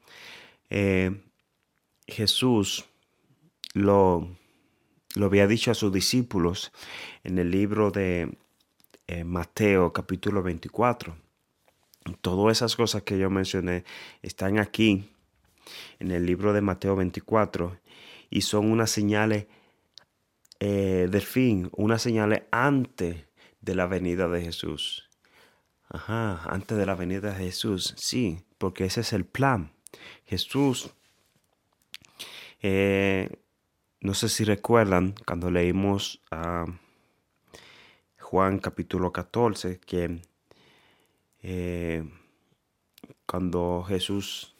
eh, 0.71 1.21
Jesús 2.07 2.85
lo, 3.75 4.28
lo 5.16 5.26
había 5.26 5.47
dicho 5.47 5.71
a 5.71 5.75
sus 5.75 5.92
discípulos 5.92 6.73
en 7.25 7.38
el 7.38 7.50
libro 7.50 7.90
de 7.90 8.37
eh, 9.09 9.25
Mateo 9.25 9.92
capítulo 9.92 10.42
24. 10.42 11.16
Todas 12.21 12.59
esas 12.59 12.76
cosas 12.76 13.02
que 13.02 13.19
yo 13.19 13.28
mencioné 13.28 13.85
están 14.23 14.59
aquí 14.59 15.11
en 15.99 16.11
el 16.12 16.26
libro 16.26 16.52
de 16.52 16.61
Mateo 16.61 16.97
24 16.97 17.76
y 18.30 18.42
son 18.42 18.71
unas 18.71 18.90
señales 18.90 19.47
eh, 20.61 21.09
del 21.11 21.23
fin, 21.23 21.71
unas 21.73 22.02
señales 22.02 22.42
antes 22.50 23.25
de 23.61 23.75
la 23.75 23.87
venida 23.87 24.28
de 24.28 24.42
Jesús. 24.42 25.10
Ajá, 25.92 26.44
antes 26.44 26.78
de 26.78 26.87
la 26.87 26.94
venida 26.94 27.32
de 27.32 27.47
Jesús, 27.47 27.94
sí, 27.97 28.44
porque 28.59 28.85
ese 28.85 29.00
es 29.00 29.12
el 29.12 29.25
plan. 29.25 29.73
Jesús, 30.25 30.94
eh, 32.62 33.28
no 34.00 34.14
sé 34.14 34.28
si 34.28 34.44
recuerdan 34.44 35.16
cuando 35.26 35.50
leímos 35.50 36.23
a 36.30 36.64
Juan 38.20 38.61
capítulo 38.61 39.12
14, 39.12 39.80
que 39.80 40.23
eh, 41.42 42.09
cuando 43.26 43.82
Jesús 43.82 44.54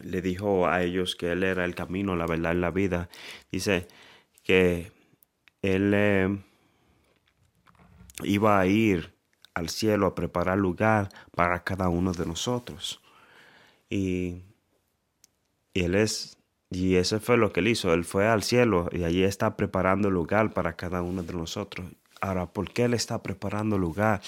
le 0.00 0.22
dijo 0.22 0.68
a 0.68 0.84
ellos 0.84 1.16
que 1.16 1.32
Él 1.32 1.42
era 1.42 1.64
el 1.64 1.74
camino, 1.74 2.14
la 2.14 2.28
verdad 2.28 2.54
y 2.54 2.58
la 2.58 2.70
vida, 2.70 3.08
dice 3.50 3.88
que 4.44 4.92
Él 5.62 5.92
eh, 5.96 6.38
iba 8.22 8.60
a 8.60 8.66
ir 8.66 9.18
al 9.54 9.68
cielo 9.68 10.06
a 10.06 10.14
preparar 10.14 10.58
lugar 10.58 11.08
para 11.34 11.64
cada 11.64 11.88
uno 11.88 12.12
de 12.12 12.26
nosotros. 12.26 13.00
Y, 13.88 14.42
Él 15.74 15.94
es, 15.94 16.38
y 16.70 16.96
eso 16.96 17.20
fue 17.20 17.36
lo 17.36 17.52
que 17.52 17.60
Él 17.60 17.68
hizo, 17.68 17.92
Él 17.92 18.04
fue 18.04 18.28
al 18.28 18.42
cielo 18.42 18.88
y 18.92 19.04
allí 19.04 19.24
está 19.24 19.56
preparando 19.56 20.10
lugar 20.10 20.52
para 20.52 20.76
cada 20.76 21.02
uno 21.02 21.22
de 21.22 21.34
nosotros. 21.34 21.86
Ahora, 22.20 22.46
¿por 22.46 22.70
qué 22.72 22.84
Él 22.84 22.94
está 22.94 23.22
preparando 23.22 23.78
lugar 23.78 24.20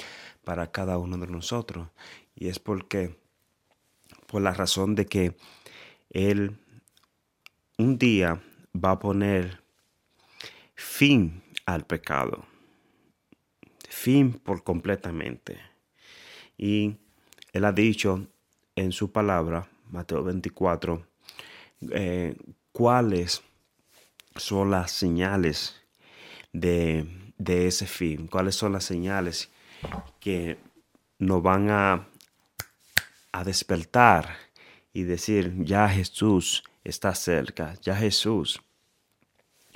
para 0.45 0.71
cada 0.71 0.99
uno 0.99 1.19
de 1.19 1.27
nosotros? 1.27 1.89
Y 2.35 2.49
es 2.49 2.59
porque, 2.59 3.17
por 4.27 4.43
la 4.43 4.53
razón 4.53 4.95
de 4.95 5.07
que 5.07 5.37
Él 6.11 6.57
un 7.79 7.99
día 7.99 8.41
va 8.75 8.93
a 8.93 8.99
poner 8.99 9.61
fin 10.75 11.43
al 11.67 11.85
pecado. 11.85 12.52
Fin 14.03 14.33
por 14.33 14.65
completamente. 14.65 15.61
Y 16.59 16.97
Él 17.53 17.65
ha 17.65 17.71
dicho 17.71 18.27
en 18.75 18.91
su 18.91 19.13
palabra, 19.13 19.69
Mateo 19.93 20.25
24, 20.25 21.07
eh, 21.93 22.35
cuáles 22.73 23.43
son 24.35 24.73
las 24.73 24.91
señales 24.91 25.81
de, 26.53 27.07
de 27.39 27.69
ese 27.69 27.87
fin, 27.87 28.27
cuáles 28.27 28.57
son 28.57 28.73
las 28.73 28.83
señales 28.83 29.53
que 30.19 30.59
nos 31.21 31.41
van 31.41 31.71
a, 31.71 32.09
a 33.31 33.45
despertar 33.45 34.35
y 34.93 35.05
decir, 35.05 35.55
ya 35.59 35.89
Jesús 35.89 36.65
está 36.83 37.15
cerca, 37.15 37.75
ya 37.83 37.95
Jesús 37.95 38.61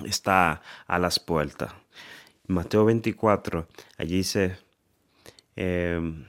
está 0.04 0.62
a 0.88 0.98
las 0.98 1.20
puertas. 1.20 1.72
Mateo 2.48 2.84
24, 2.84 3.66
allí 3.98 4.16
dice, 4.18 4.56
em, 5.56 6.24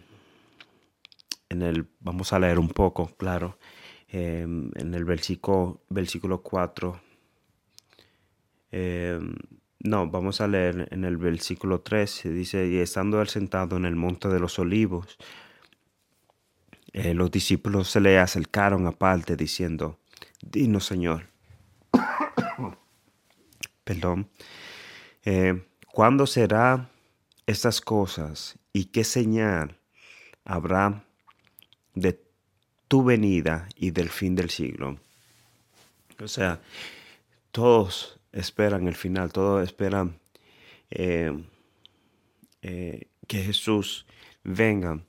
en 1.49 1.61
el, 1.61 1.87
vamos 1.99 2.33
a 2.33 2.39
leer 2.39 2.59
un 2.59 2.69
poco, 2.69 3.07
claro, 3.17 3.57
em, 4.07 4.71
en 4.75 4.93
el 4.93 5.05
versículo, 5.05 5.81
versículo 5.89 6.41
4, 6.41 6.99
em, 8.71 9.35
no, 9.79 10.09
vamos 10.09 10.41
a 10.41 10.47
leer 10.47 10.87
en 10.91 11.03
el 11.05 11.17
versículo 11.17 11.81
3, 11.81 12.23
dice, 12.25 12.67
y 12.67 12.77
estando 12.77 13.21
él 13.21 13.27
sentado 13.27 13.77
en 13.77 13.85
el 13.85 13.95
monte 13.95 14.27
de 14.27 14.39
los 14.39 14.57
olivos, 14.59 15.17
eh, 16.93 17.13
los 17.13 17.29
discípulos 17.29 17.89
se 17.89 18.01
le 18.01 18.17
acercaron 18.17 18.87
aparte 18.87 19.35
diciendo, 19.35 19.99
Dinos 20.41 20.85
Señor, 20.85 21.27
perdón, 23.83 24.29
eh, 25.23 25.66
¿cuándo 25.97 26.27
será 26.27 26.91
estas 27.47 27.81
cosas 27.81 28.59
y 28.71 28.85
qué 28.85 29.03
señal 29.03 29.79
habrá 30.45 31.03
de 31.95 32.21
tu 32.87 33.03
venida 33.03 33.67
y 33.75 33.89
del 33.89 34.09
fin 34.09 34.35
del 34.35 34.51
siglo? 34.51 34.99
O 36.19 36.27
sea, 36.27 36.61
todos 37.49 38.19
esperan 38.31 38.87
el 38.87 38.93
final, 38.93 39.31
todos 39.31 39.63
esperan 39.63 40.19
eh, 40.91 41.33
que 42.61 43.07
Jesús 43.27 44.05
venga 44.43 45.03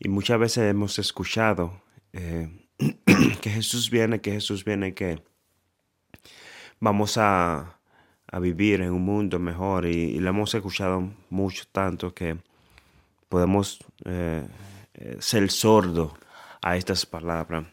y 0.00 0.08
muchas 0.08 0.40
veces 0.40 0.68
hemos 0.68 0.98
escuchado 0.98 1.80
eh, 2.12 2.48
que 3.40 3.50
Jesús 3.50 3.88
viene, 3.88 4.20
que 4.20 4.32
Jesús 4.32 4.64
viene, 4.64 4.94
que 4.94 5.22
vamos 6.80 7.18
a, 7.18 7.73
vivir 8.38 8.80
en 8.80 8.90
un 8.90 9.04
mundo 9.04 9.38
mejor 9.38 9.86
y, 9.86 10.18
lo 10.18 10.30
hemos 10.30 10.54
escuchado 10.54 11.10
mucho 11.30 11.64
tanto 11.70 12.12
que 12.14 12.36
podemos 13.28 13.78
eh, 14.04 14.46
eh, 14.94 15.16
ser 15.20 15.50
sordos 15.50 16.12
a 16.62 16.76
estas 16.76 17.06
palabras. 17.06 17.66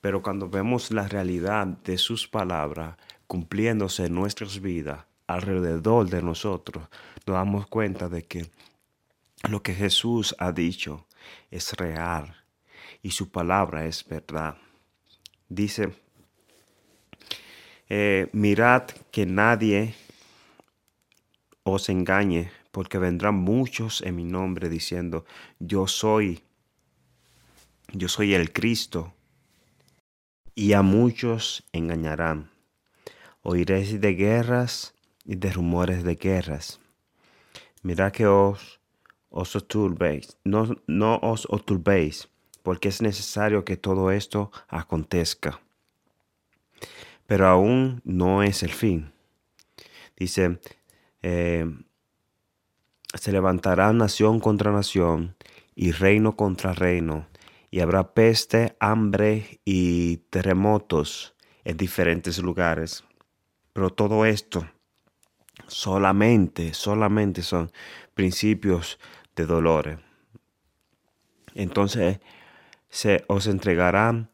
Pero 0.00 0.22
cuando 0.22 0.48
vemos 0.48 0.90
la 0.90 1.08
realidad 1.08 1.66
de 1.66 1.98
sus 1.98 2.28
palabras 2.28 2.96
cumpliéndose 3.26 4.06
en 4.06 4.14
nuestras 4.14 4.60
vidas 4.60 5.04
alrededor 5.26 6.08
de 6.10 6.22
nosotros, 6.22 6.88
nos 7.26 7.36
damos 7.36 7.66
cuenta 7.66 8.08
de 8.08 8.24
que 8.24 8.46
lo 9.48 9.62
que 9.62 9.74
Jesús 9.74 10.34
ha 10.38 10.52
dicho 10.52 11.06
es 11.50 11.72
real 11.74 12.36
y 13.02 13.10
su 13.10 13.30
palabra 13.30 13.86
es 13.86 14.06
verdad. 14.06 14.56
Dice, 15.48 15.94
eh, 17.88 18.28
mirad 18.32 18.84
que 19.10 19.26
nadie 19.26 19.94
os 21.64 21.88
engañe, 21.88 22.50
porque 22.70 22.98
vendrán 22.98 23.34
muchos 23.34 24.02
en 24.02 24.16
mi 24.16 24.24
nombre 24.24 24.68
diciendo, 24.68 25.24
yo 25.58 25.86
soy, 25.86 26.42
yo 27.92 28.08
soy 28.08 28.34
el 28.34 28.52
Cristo, 28.52 29.12
y 30.54 30.74
a 30.74 30.82
muchos 30.82 31.64
engañarán. 31.72 32.50
Oiréis 33.42 34.00
de 34.00 34.14
guerras 34.14 34.94
y 35.24 35.34
de 35.36 35.52
rumores 35.52 36.04
de 36.04 36.14
guerras. 36.14 36.80
Mirad 37.82 38.12
que 38.12 38.26
os 38.26 38.80
os 39.36 39.58
no, 40.44 40.76
no 40.86 41.18
os 41.20 41.48
turbéis, 41.66 42.28
porque 42.62 42.88
es 42.88 43.02
necesario 43.02 43.64
que 43.64 43.76
todo 43.76 44.12
esto 44.12 44.52
acontezca. 44.68 45.60
Pero 47.26 47.48
aún 47.48 48.00
no 48.04 48.44
es 48.44 48.62
el 48.62 48.70
fin. 48.70 49.12
Dice, 50.16 50.60
eh, 51.26 51.64
se 53.14 53.32
levantará 53.32 53.90
nación 53.94 54.40
contra 54.40 54.72
nación 54.72 55.36
y 55.74 55.92
reino 55.92 56.36
contra 56.36 56.74
reino, 56.74 57.26
y 57.70 57.80
habrá 57.80 58.12
peste, 58.12 58.76
hambre 58.78 59.60
y 59.64 60.18
terremotos 60.28 61.34
en 61.64 61.78
diferentes 61.78 62.38
lugares. 62.38 63.04
Pero 63.72 63.88
todo 63.88 64.26
esto 64.26 64.68
solamente, 65.66 66.74
solamente 66.74 67.40
son 67.40 67.72
principios 68.12 68.98
de 69.34 69.46
dolores. 69.46 69.98
Entonces 71.54 72.20
se 72.90 73.24
os 73.28 73.46
entregarán 73.46 74.28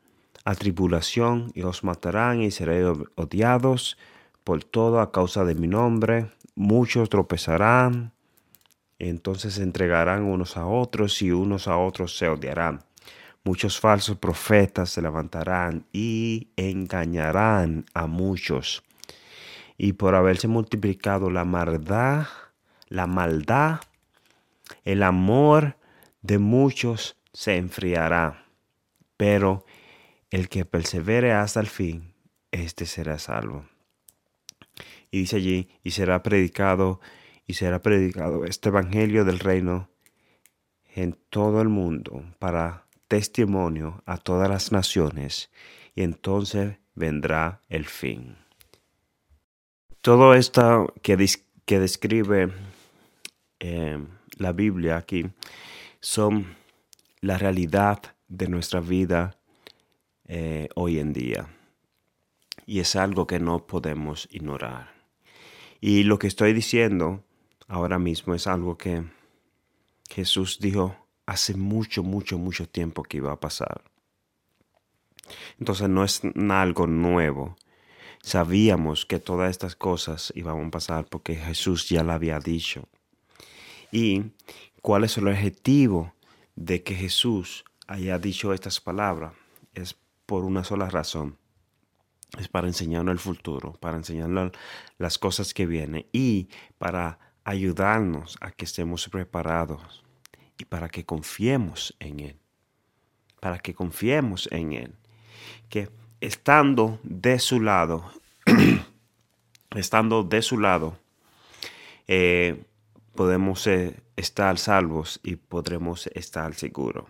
a 0.45 0.57
tribulación 0.57 1.53
y 1.55 1.63
os 1.63 1.85
matarán 1.85 2.43
y 2.43 2.51
seréis 2.51 2.87
odiados 3.15 3.97
por 4.43 4.65
todo 4.65 5.01
a 5.01 5.13
causa 5.13 5.45
de 5.45 5.55
mi 5.55 5.69
nombre. 5.69 6.31
Muchos 6.63 7.09
tropezarán, 7.09 8.13
entonces 8.99 9.55
se 9.55 9.63
entregarán 9.63 10.25
unos 10.25 10.59
a 10.59 10.67
otros 10.67 11.23
y 11.23 11.31
unos 11.31 11.67
a 11.67 11.79
otros 11.79 12.19
se 12.19 12.29
odiarán. 12.29 12.85
Muchos 13.45 13.81
falsos 13.81 14.19
profetas 14.19 14.91
se 14.91 15.01
levantarán 15.01 15.87
y 15.91 16.49
engañarán 16.57 17.87
a 17.95 18.07
muchos. 18.07 18.83
Y 19.79 19.95
por 19.95 20.15
haberse 20.15 20.49
multiplicado 20.49 21.31
la 21.31 21.47
maldad, 21.47 22.27
la 22.89 23.07
maldad 23.07 23.81
el 24.85 25.03
amor 25.03 25.79
de 26.21 26.37
muchos 26.37 27.17
se 27.33 27.57
enfriará, 27.57 28.45
pero 29.17 29.65
el 30.31 30.51
que 30.51 30.67
persevere 30.67 31.33
hasta 31.33 31.61
el 31.61 31.69
fin, 31.69 32.13
éste 32.51 32.85
será 32.85 33.19
salvo. 33.19 33.70
Y 35.11 35.21
dice 35.21 35.37
allí, 35.37 35.69
y 35.83 35.91
será 35.93 36.23
predicado, 36.23 37.01
y 37.47 37.55
será 37.55 37.81
predicado 37.83 38.45
este 38.45 38.69
evangelio 38.69 39.25
del 39.25 39.39
reino 39.39 39.91
en 40.95 41.19
todo 41.31 41.61
el 41.61 41.69
mundo 41.69 42.25
para 42.39 42.87
testimonio 43.09 44.03
a 44.07 44.19
todas 44.19 44.49
las 44.49 44.73
naciones, 44.73 45.51
y 45.95 46.03
entonces 46.03 46.79
vendrá 46.95 47.61
el 47.69 47.87
fin. 47.87 48.37
Todo 50.01 50.35
esto 50.35 50.95
que, 51.03 51.17
que 51.65 51.81
describe 51.81 52.53
eh, 53.59 53.99
la 54.39 54.53
Biblia 54.53 54.97
aquí 54.97 55.27
son 56.01 56.57
la 57.21 57.37
realidad 57.37 58.17
de 58.29 58.49
nuestra 58.49 58.81
vida 58.81 59.37
eh, 60.25 60.69
hoy 60.75 60.99
en 60.99 61.13
día. 61.13 61.49
Y 62.65 62.81
es 62.81 62.97
algo 62.97 63.27
que 63.27 63.41
no 63.41 63.67
podemos 63.67 64.29
ignorar. 64.31 65.00
Y 65.81 66.03
lo 66.03 66.19
que 66.19 66.27
estoy 66.27 66.53
diciendo 66.53 67.25
ahora 67.69 67.99
mismo 67.99 68.35
es 68.35 68.47
algo 68.47 68.77
que 68.77 69.05
Jesús 70.11 70.59
dijo 70.61 70.97
hace 71.27 71.55
mucho, 71.55 72.03
mucho, 72.03 72.39
mucho 72.39 72.69
tiempo 72.69 73.03
que 73.03 73.19
iba 73.19 73.33
a 73.33 73.41
pasar. 73.41 73.83
Entonces 75.59 75.89
no 75.89 76.05
es 76.05 76.23
algo 76.51 76.87
nuevo. 76.87 77.57
Sabíamos 78.23 79.07
que 79.07 79.19
todas 79.19 79.51
estas 79.51 79.77
cosas 79.77 80.33
iban 80.35 80.67
a 80.67 80.71
pasar 80.71 81.07
porque 81.07 81.37
Jesús 81.37 81.89
ya 81.89 82.03
lo 82.03 82.13
había 82.13 82.39
dicho. 82.41 82.89
¿Y 83.91 84.25
cuál 84.83 85.05
es 85.05 85.17
el 85.17 85.29
objetivo 85.29 86.13
de 86.57 86.83
que 86.83 86.95
Jesús 86.95 87.65
haya 87.87 88.19
dicho 88.19 88.53
estas 88.53 88.81
palabras? 88.81 89.33
Es 89.73 89.97
por 90.27 90.45
una 90.45 90.65
sola 90.65 90.91
razón. 90.91 91.40
Es 92.39 92.49
para 92.49 92.69
enseñarnos 92.69 93.13
el 93.13 93.19
futuro, 93.19 93.73
para 93.81 93.97
enseñarnos 93.97 94.53
las 94.99 95.19
cosas 95.19 95.53
que 95.53 95.67
vienen 95.67 96.07
y 96.13 96.49
para 96.79 97.19
ayudarnos 97.45 98.37
a 98.41 98.51
que 98.53 98.65
estemos 98.65 99.09
preparados 99.09 100.05
y 100.59 100.65
para 100.65 100.89
que 100.89 101.05
confiemos 101.05 101.97
en 101.99 102.21
Él. 102.21 102.39
Para 103.41 103.59
que 103.59 103.75
confiemos 103.75 104.49
en 104.53 104.73
Él. 104.73 104.95
Que 105.69 105.91
estando 106.21 107.01
de 107.03 107.39
su 107.39 107.61
lado, 107.61 108.13
estando 109.75 110.23
de 110.23 110.43
su 110.43 110.59
lado, 110.59 110.99
eh, 112.07 112.65
podemos 113.15 113.67
eh, 113.67 113.97
estar 114.17 114.59
salvos 114.59 115.21
y 115.23 115.37
podremos 115.37 116.07
estar 116.09 116.55
seguros. 116.55 117.05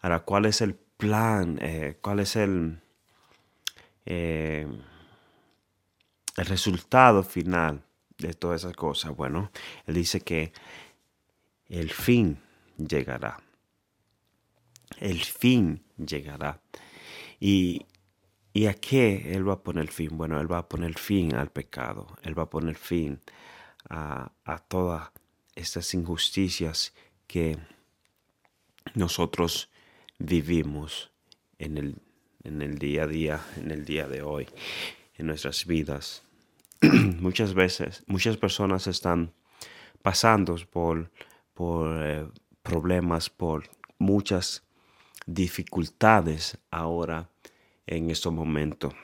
Ahora, 0.00 0.20
¿cuál 0.20 0.46
es 0.46 0.60
el 0.60 0.74
plan? 0.74 1.58
Eh, 1.60 1.98
¿Cuál 2.00 2.20
es 2.20 2.36
el, 2.36 2.80
el 4.06 4.84
resultado 6.36 7.22
final 7.22 7.82
de 8.18 8.34
todas 8.34 8.62
esas 8.62 8.74
cosas? 8.74 9.14
Bueno, 9.14 9.50
él 9.86 9.94
dice 9.94 10.20
que 10.20 10.52
el 11.68 11.90
fin 11.90 12.38
llegará. 12.78 13.38
El 14.98 15.20
fin 15.22 15.82
llegará. 15.98 16.60
Y 17.40 17.84
¿Y 18.56 18.68
a 18.68 18.72
qué 18.72 19.34
Él 19.34 19.46
va 19.46 19.52
a 19.52 19.62
poner 19.62 19.88
fin? 19.88 20.16
Bueno, 20.16 20.40
Él 20.40 20.50
va 20.50 20.56
a 20.56 20.66
poner 20.66 20.98
fin 20.98 21.34
al 21.34 21.50
pecado, 21.50 22.16
Él 22.22 22.38
va 22.38 22.44
a 22.44 22.48
poner 22.48 22.76
fin 22.76 23.20
a, 23.90 24.32
todas 24.66 25.10
estas 25.54 25.92
injusticias 25.92 26.94
que 27.26 27.58
nosotros 28.94 29.68
vivimos 30.18 31.10
en 31.58 31.76
el, 31.76 31.96
en 32.46 32.62
el 32.62 32.78
día 32.78 33.02
a 33.02 33.06
día, 33.06 33.40
en 33.56 33.70
el 33.70 33.84
día 33.84 34.06
de 34.06 34.22
hoy, 34.22 34.46
en 35.16 35.26
nuestras 35.26 35.66
vidas. 35.66 36.22
muchas 37.20 37.54
veces, 37.54 38.04
muchas 38.06 38.36
personas 38.36 38.86
están 38.86 39.32
pasando 40.02 40.56
por, 40.70 41.10
por 41.54 42.02
eh, 42.02 42.26
problemas, 42.62 43.28
por 43.28 43.68
muchas 43.98 44.62
dificultades 45.26 46.58
ahora 46.70 47.28
en 47.86 48.10
estos 48.10 48.32
momentos. 48.32 48.94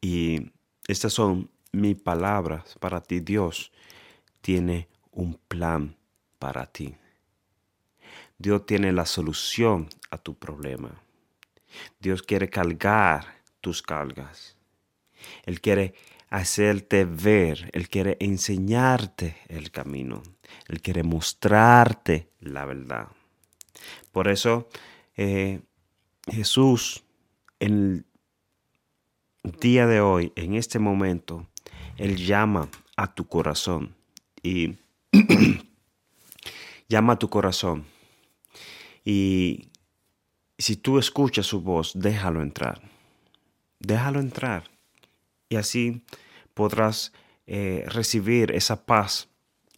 Y 0.00 0.52
estas 0.86 1.12
son 1.12 1.50
mis 1.72 1.96
palabras 1.96 2.76
para 2.78 3.00
ti. 3.00 3.20
Dios 3.20 3.72
tiene 4.40 4.88
un 5.10 5.38
plan 5.48 5.96
para 6.38 6.66
ti. 6.66 6.94
Dios 8.38 8.66
tiene 8.66 8.92
la 8.92 9.06
solución 9.06 9.88
a 10.10 10.18
tu 10.18 10.34
problema. 10.34 11.05
Dios 12.00 12.22
quiere 12.22 12.48
cargar 12.48 13.42
tus 13.60 13.82
cargas. 13.82 14.56
Él 15.44 15.60
quiere 15.60 15.94
hacerte 16.30 17.04
ver, 17.04 17.70
Él 17.72 17.88
quiere 17.88 18.16
enseñarte 18.20 19.36
el 19.48 19.70
camino, 19.70 20.22
Él 20.68 20.80
quiere 20.82 21.02
mostrarte 21.02 22.28
la 22.40 22.64
verdad. 22.64 23.08
Por 24.12 24.28
eso 24.28 24.68
eh, 25.16 25.60
Jesús 26.30 27.04
en 27.60 28.04
el 29.42 29.52
día 29.60 29.86
de 29.86 30.00
hoy, 30.00 30.32
en 30.36 30.54
este 30.54 30.78
momento, 30.78 31.46
Él 31.96 32.16
llama 32.16 32.68
a 32.96 33.14
tu 33.14 33.26
corazón 33.28 33.94
y 34.42 34.76
llama 36.88 37.14
a 37.14 37.18
tu 37.18 37.28
corazón. 37.28 37.84
Y 39.04 39.68
si 40.58 40.76
tú 40.76 40.98
escuchas 40.98 41.46
su 41.46 41.60
voz, 41.60 41.92
déjalo 41.94 42.42
entrar. 42.42 42.80
Déjalo 43.78 44.20
entrar. 44.20 44.64
Y 45.48 45.56
así 45.56 46.02
podrás 46.54 47.12
eh, 47.46 47.84
recibir 47.88 48.52
esa 48.52 48.86
paz 48.86 49.28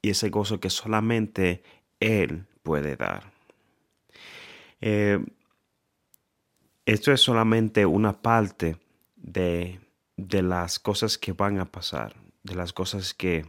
y 0.01 0.11
ese 0.11 0.31
gozo 0.31 0.61
que 0.61 0.71
solamente 0.71 1.62
Él 2.01 2.47
puede 2.62 2.97
dar. 2.97 3.33
Eh, 4.81 5.19
esto 6.87 7.12
es 7.12 7.21
solamente 7.21 7.85
una 7.85 8.23
parte 8.23 8.79
de, 9.17 9.81
las 10.17 10.79
cosas 10.79 11.19
que 11.19 11.33
van 11.33 11.59
a 11.59 11.71
pasar, 11.71 12.14
de 12.43 12.55
las 12.55 12.73
cosas 12.73 13.12
que 13.12 13.45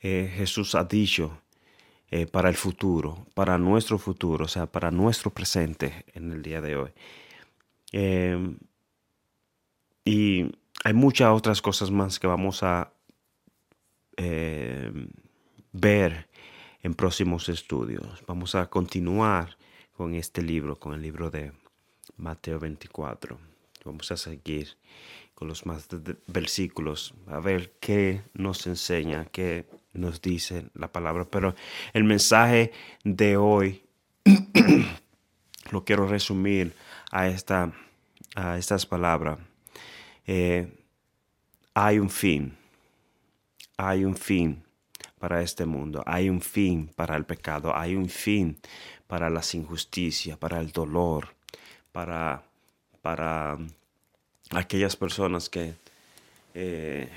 eh, 0.00 0.32
Jesús 0.34 0.74
ha 0.74 0.84
dicho 0.84 1.43
eh, 2.10 2.26
para 2.26 2.48
el 2.48 2.54
futuro, 2.54 3.26
para 3.34 3.58
nuestro 3.58 3.98
futuro, 3.98 4.44
o 4.44 4.48
sea, 4.48 4.66
para 4.66 4.90
nuestro 4.90 5.30
presente 5.30 6.04
en 6.14 6.32
el 6.32 6.42
día 6.42 6.60
de 6.60 6.76
hoy. 6.76 6.90
Em, 7.92 8.58
y 10.04 10.50
hay 10.84 10.92
muchas 10.94 11.30
otras 11.30 11.62
cosas 11.62 11.90
más 11.90 12.18
que 12.18 12.26
vamos 12.26 12.62
a 12.62 12.92
em, 14.16 15.08
ver 15.72 16.28
en 16.82 16.94
próximos 16.94 17.48
estudios. 17.48 18.24
Vamos 18.26 18.54
a 18.54 18.68
continuar 18.68 19.56
con 19.92 20.14
este 20.14 20.42
libro, 20.42 20.78
con 20.78 20.94
el 20.94 21.02
libro 21.02 21.30
de 21.30 21.52
Mateo 22.16 22.58
24. 22.60 23.38
Vamos 23.84 24.10
a 24.12 24.16
seguir 24.16 24.76
con 25.34 25.48
los 25.48 25.66
más 25.66 25.88
versículos, 26.26 27.14
a 27.26 27.40
ver 27.40 27.72
qué 27.80 28.22
nos 28.34 28.66
enseña, 28.66 29.26
qué 29.26 29.66
nos 29.94 30.20
dice 30.20 30.66
la 30.74 30.92
palabra. 30.92 31.24
Pero 31.24 31.54
el 31.92 32.04
mensaje 32.04 32.72
de 33.04 33.36
hoy 33.36 33.82
lo 35.70 35.84
quiero 35.84 36.06
resumir 36.06 36.74
a, 37.10 37.28
esta, 37.28 37.72
a 38.34 38.58
estas 38.58 38.86
palabras. 38.86 39.38
Eh, 40.26 40.68
hay 41.74 41.98
un 41.98 42.10
fin, 42.10 42.56
hay 43.76 44.04
un 44.04 44.16
fin 44.16 44.62
para 45.18 45.42
este 45.42 45.66
mundo, 45.66 46.02
hay 46.06 46.28
un 46.28 46.40
fin 46.40 46.90
para 46.94 47.16
el 47.16 47.24
pecado, 47.24 47.74
hay 47.74 47.94
un 47.96 48.08
fin 48.08 48.58
para 49.06 49.30
las 49.30 49.54
injusticias, 49.54 50.36
para 50.38 50.60
el 50.60 50.70
dolor, 50.70 51.34
para, 51.92 52.42
para 53.02 53.58
aquellas 54.50 54.96
personas 54.96 55.48
que 55.48 55.74
eh, 56.54 57.08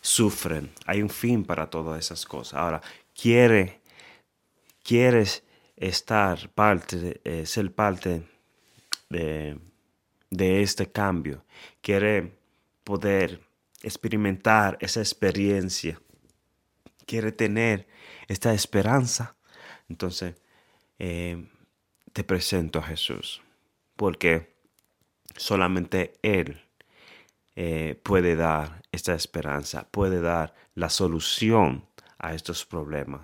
sufren. 0.00 0.72
Hay 0.86 1.02
un 1.02 1.10
fin 1.10 1.44
para 1.44 1.68
todas 1.68 1.98
esas 1.98 2.24
cosas. 2.24 2.54
Ahora, 2.54 2.80
quiere, 3.14 3.80
quieres 4.82 5.42
estar 5.76 6.48
parte, 6.50 7.20
eh, 7.24 7.46
ser 7.46 7.72
parte 7.72 8.22
de, 9.08 9.58
de 10.30 10.62
este 10.62 10.90
cambio. 10.90 11.44
Quiere 11.80 12.32
poder 12.84 13.40
experimentar 13.82 14.76
esa 14.80 15.00
experiencia. 15.00 16.00
Quiere 17.06 17.32
tener 17.32 17.86
esta 18.28 18.52
esperanza. 18.52 19.36
Entonces, 19.88 20.34
eh, 20.98 21.48
te 22.12 22.24
presento 22.24 22.78
a 22.78 22.82
Jesús, 22.82 23.42
porque 23.96 24.54
solamente 25.36 26.14
Él 26.22 26.60
eh, 27.62 27.94
puede 28.02 28.36
dar 28.36 28.80
esta 28.90 29.12
esperanza, 29.12 29.86
puede 29.90 30.22
dar 30.22 30.54
la 30.74 30.88
solución 30.88 31.84
a 32.18 32.32
estos 32.32 32.64
problemas, 32.64 33.20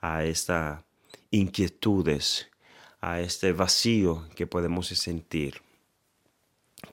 a 0.00 0.22
estas 0.22 0.84
inquietudes, 1.32 2.48
a 3.00 3.18
este 3.18 3.52
vacío 3.52 4.28
que 4.36 4.46
podemos 4.46 4.86
sentir. 4.86 5.62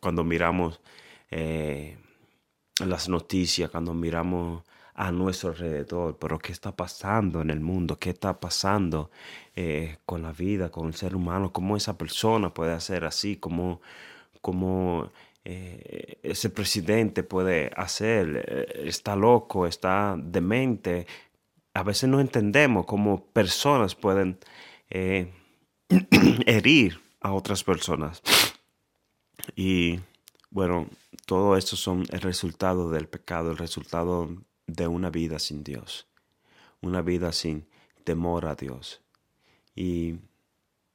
Cuando 0.02 0.23
miramos 0.23 0.82
eh, 1.30 1.99
las 2.84 3.08
noticias, 3.08 3.69
cuando 3.69 3.93
miramos 3.93 4.63
a 4.95 5.12
nuestro 5.12 5.52
alrededor, 5.52 6.17
pero 6.17 6.39
qué 6.39 6.52
está 6.52 6.75
pasando 6.75 7.41
en 7.41 7.52
el 7.52 7.60
mundo, 7.60 7.99
qué 7.99 8.10
está 8.10 8.39
pasando 8.39 9.12
eh, 9.56 9.97
con 10.08 10.23
la 10.23 10.32
vida, 10.32 10.71
con 10.71 10.88
el 10.88 10.95
ser 10.95 11.15
humano, 11.15 11.54
cómo 11.54 11.78
esa 11.78 11.99
persona 11.99 12.52
puede 12.52 12.73
hacer 12.73 13.06
así, 13.06 13.36
cómo, 13.36 13.80
cómo 14.41 15.12
eh, 15.45 16.19
ese 16.23 16.49
presidente 16.49 17.23
puede 17.23 17.71
hacer, 17.75 18.45
eh, 18.47 18.88
está 18.88 19.15
loco, 19.15 19.65
está 19.65 20.15
demente, 20.17 21.08
a 21.73 21.84
veces 21.84 22.10
no 22.10 22.19
entendemos 22.19 22.86
cómo 22.86 23.25
personas 23.25 23.95
pueden 23.95 24.38
eh, 24.89 25.32
herir 26.45 26.99
a 27.21 27.34
otras 27.34 27.63
personas. 27.63 28.21
Y 29.56 29.99
bueno, 30.49 30.88
todo 31.25 31.56
esto 31.56 31.75
son 31.75 32.06
el 32.12 32.21
resultado 32.21 32.89
del 32.89 33.08
pecado, 33.08 33.52
el 33.52 33.58
resultado 33.58 34.30
de 34.67 34.88
una 34.88 35.10
vida 35.10 35.39
sin 35.39 35.63
Dios, 35.63 36.08
una 36.82 37.02
vida 37.02 37.32
sin 37.32 37.67
temor 38.04 38.45
a 38.45 38.56
Dios. 38.56 39.02
Y 39.75 40.15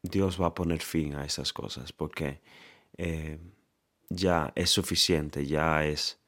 Dios 0.03 0.41
va 0.41 0.49
a 0.49 0.55
poner 0.55 0.83
fin 0.83 1.15
a 1.15 1.25
esas 1.25 1.53
cosas 1.53 1.93
porque 1.93 2.41
ya 4.09 4.53
es 4.55 4.71
suficiente, 4.71 5.47
ya 5.47 5.85
es 5.85 6.19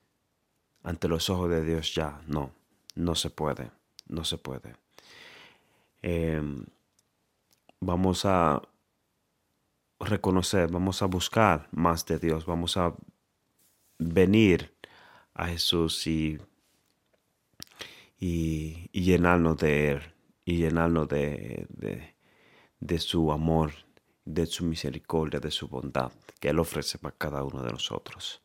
ante 0.82 1.08
los 1.08 1.30
ojos 1.30 1.50
de 1.50 1.64
Dios, 1.64 1.94
ya 1.94 2.20
no, 2.26 2.52
no 2.94 3.14
se 3.14 3.30
puede, 3.30 3.70
no 4.06 4.24
se 4.24 4.38
puede. 4.38 4.76
Em, 6.02 6.64
vamos 7.80 8.24
a 8.24 8.62
reconocer, 9.98 10.70
vamos 10.70 11.02
a 11.02 11.06
buscar 11.06 11.68
más 11.72 12.06
de 12.06 12.18
Dios, 12.18 12.46
vamos 12.46 12.76
a 12.76 12.94
venir 13.98 14.74
a 15.34 15.48
Jesús 15.48 16.06
y, 16.06 16.38
y, 18.18 18.88
llenarnos 18.92 19.58
de 19.58 19.90
Él, 19.90 20.02
y 20.44 20.58
llenarnos 20.58 21.08
de, 21.08 21.66
de, 22.80 22.98
su 22.98 23.32
amor, 23.32 23.72
de 24.26 24.44
su 24.44 24.64
misericordia, 24.64 25.40
de 25.40 25.50
su 25.50 25.68
bondad 25.68 26.12
que 26.38 26.50
Él 26.50 26.58
ofrece 26.58 26.98
para 26.98 27.16
cada 27.16 27.42
uno 27.42 27.62
de 27.62 27.70
nosotros. 27.70 28.42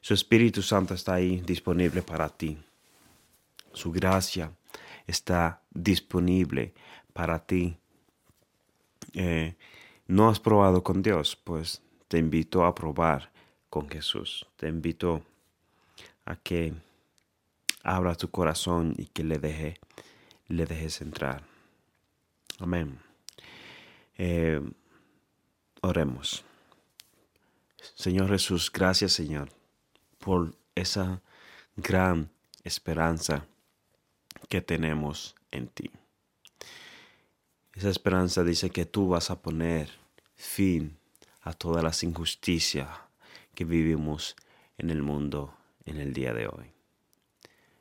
Su 0.00 0.14
Espíritu 0.14 0.62
Santo 0.62 0.94
está 0.94 1.14
ahí 1.14 1.40
disponible 1.40 2.02
para 2.02 2.28
ti. 2.28 2.56
Su 3.72 3.90
gracia 3.90 4.52
está 5.06 5.62
disponible 5.70 6.74
para 7.12 7.44
ti. 7.44 7.76
Eh, 9.14 9.56
no 10.06 10.28
has 10.28 10.38
probado 10.38 10.84
con 10.84 11.02
Dios, 11.02 11.34
pues 11.34 11.82
te 12.06 12.18
invito 12.18 12.64
a 12.64 12.74
probar 12.74 13.32
con 13.68 13.88
Jesús. 13.88 14.46
Te 14.56 14.68
invito 14.68 15.22
a 16.24 16.36
que 16.36 16.72
abra 17.82 18.14
tu 18.14 18.30
corazón 18.30 18.94
y 18.96 19.06
que 19.06 19.24
le 19.24 19.38
deje, 19.38 19.80
le 20.48 20.66
dejes 20.66 21.00
entrar. 21.00 21.42
Amén. 22.58 22.98
Eh, 24.18 24.60
oremos. 25.86 26.44
Señor 27.94 28.28
Jesús, 28.28 28.70
gracias 28.72 29.12
Señor 29.12 29.48
por 30.18 30.56
esa 30.74 31.22
gran 31.76 32.30
esperanza 32.64 33.46
que 34.48 34.60
tenemos 34.60 35.34
en 35.50 35.68
ti. 35.68 35.90
Esa 37.74 37.90
esperanza 37.90 38.42
dice 38.42 38.70
que 38.70 38.86
tú 38.86 39.08
vas 39.08 39.30
a 39.30 39.40
poner 39.40 39.90
fin 40.34 40.98
a 41.42 41.52
todas 41.52 41.82
las 41.82 42.02
injusticias 42.02 42.88
que 43.54 43.64
vivimos 43.64 44.34
en 44.78 44.90
el 44.90 45.02
mundo 45.02 45.54
en 45.84 45.98
el 45.98 46.12
día 46.12 46.34
de 46.34 46.48
hoy. 46.48 46.72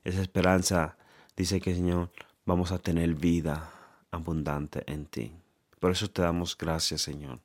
Esa 0.04 0.22
esperanza 0.22 0.98
dice 1.36 1.60
que, 1.60 1.74
Señor, 1.74 2.12
vamos 2.46 2.72
a 2.72 2.78
tener 2.78 3.16
vida 3.16 3.72
abundante 4.12 4.84
en 4.86 5.06
ti. 5.06 5.34
Por 5.80 5.92
eso 5.92 6.10
te 6.10 6.22
damos 6.22 6.58
gracias, 6.58 7.02
Señor, 7.02 7.40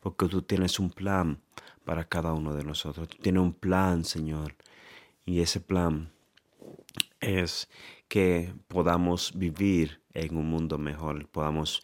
porque 0.00 0.26
tú 0.26 0.42
tienes 0.42 0.78
un 0.78 0.90
plan 0.90 1.40
para 1.84 2.04
cada 2.04 2.32
uno 2.32 2.54
de 2.54 2.64
nosotros. 2.64 3.08
Tú 3.08 3.16
tienes 3.18 3.42
un 3.42 3.52
plan, 3.52 4.04
Señor, 4.04 4.54
y 5.24 5.40
ese 5.40 5.60
plan 5.60 6.10
es 7.20 7.68
que 8.08 8.54
podamos 8.68 9.32
vivir 9.34 10.00
en 10.14 10.36
un 10.36 10.48
mundo 10.48 10.78
mejor, 10.78 11.26
podamos 11.28 11.82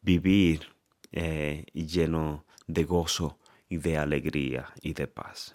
vivir 0.00 0.68
eh, 1.12 1.66
lleno 1.72 2.44
de 2.66 2.84
gozo 2.84 3.38
y 3.68 3.76
de 3.76 3.98
alegría 3.98 4.72
y 4.82 4.94
de 4.94 5.06
paz. 5.06 5.54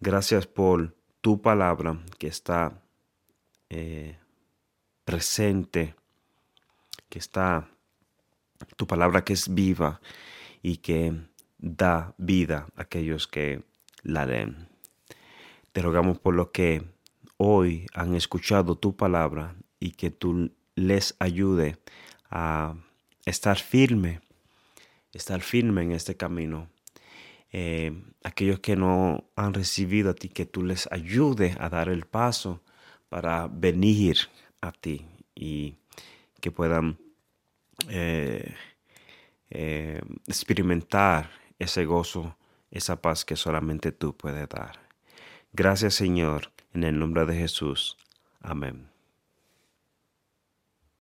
Gracias 0.00 0.46
por 0.46 0.96
tu 1.20 1.40
palabra 1.40 1.98
que 2.18 2.26
está 2.26 2.82
eh, 3.70 4.18
presente, 5.04 5.94
que 7.08 7.18
está, 7.18 7.68
tu 8.76 8.86
palabra 8.86 9.24
que 9.24 9.32
es 9.34 9.52
viva 9.52 10.00
y 10.62 10.78
que 10.78 11.12
da 11.58 12.14
vida 12.18 12.68
a 12.76 12.82
aquellos 12.82 13.26
que 13.26 13.62
la 14.02 14.26
leen. 14.26 14.68
Te 15.72 15.82
rogamos 15.82 16.18
por 16.18 16.34
lo 16.34 16.52
que 16.52 16.82
hoy 17.36 17.86
han 17.94 18.14
escuchado 18.14 18.76
tu 18.76 18.96
palabra 18.96 19.56
y 19.80 19.92
que 19.92 20.10
tú 20.10 20.52
les 20.74 21.16
ayude 21.18 21.76
a 22.30 22.74
estar 23.24 23.58
firme, 23.58 24.20
estar 25.12 25.40
firme 25.40 25.82
en 25.82 25.92
este 25.92 26.16
camino. 26.16 26.68
Eh, 27.50 27.92
aquellos 28.22 28.60
que 28.60 28.76
no 28.76 29.24
han 29.36 29.54
recibido 29.54 30.10
a 30.10 30.14
ti, 30.14 30.28
que 30.28 30.46
tú 30.46 30.62
les 30.62 30.88
ayude 30.90 31.54
a 31.58 31.68
dar 31.68 31.88
el 31.88 32.06
paso 32.06 32.62
para 33.08 33.46
venir 33.48 34.16
a 34.60 34.72
ti 34.72 35.04
y 35.34 35.76
que 36.40 36.50
puedan 36.50 36.98
eh, 37.88 38.54
eh, 39.54 40.00
experimentar 40.26 41.30
ese 41.58 41.84
gozo, 41.84 42.36
esa 42.70 43.00
paz 43.00 43.24
que 43.24 43.36
solamente 43.36 43.92
tú 43.92 44.16
puedes 44.16 44.48
dar. 44.48 44.80
Gracias 45.52 45.94
Señor, 45.94 46.50
en 46.72 46.84
el 46.84 46.98
nombre 46.98 47.26
de 47.26 47.36
Jesús. 47.36 47.98
Amén. 48.40 48.91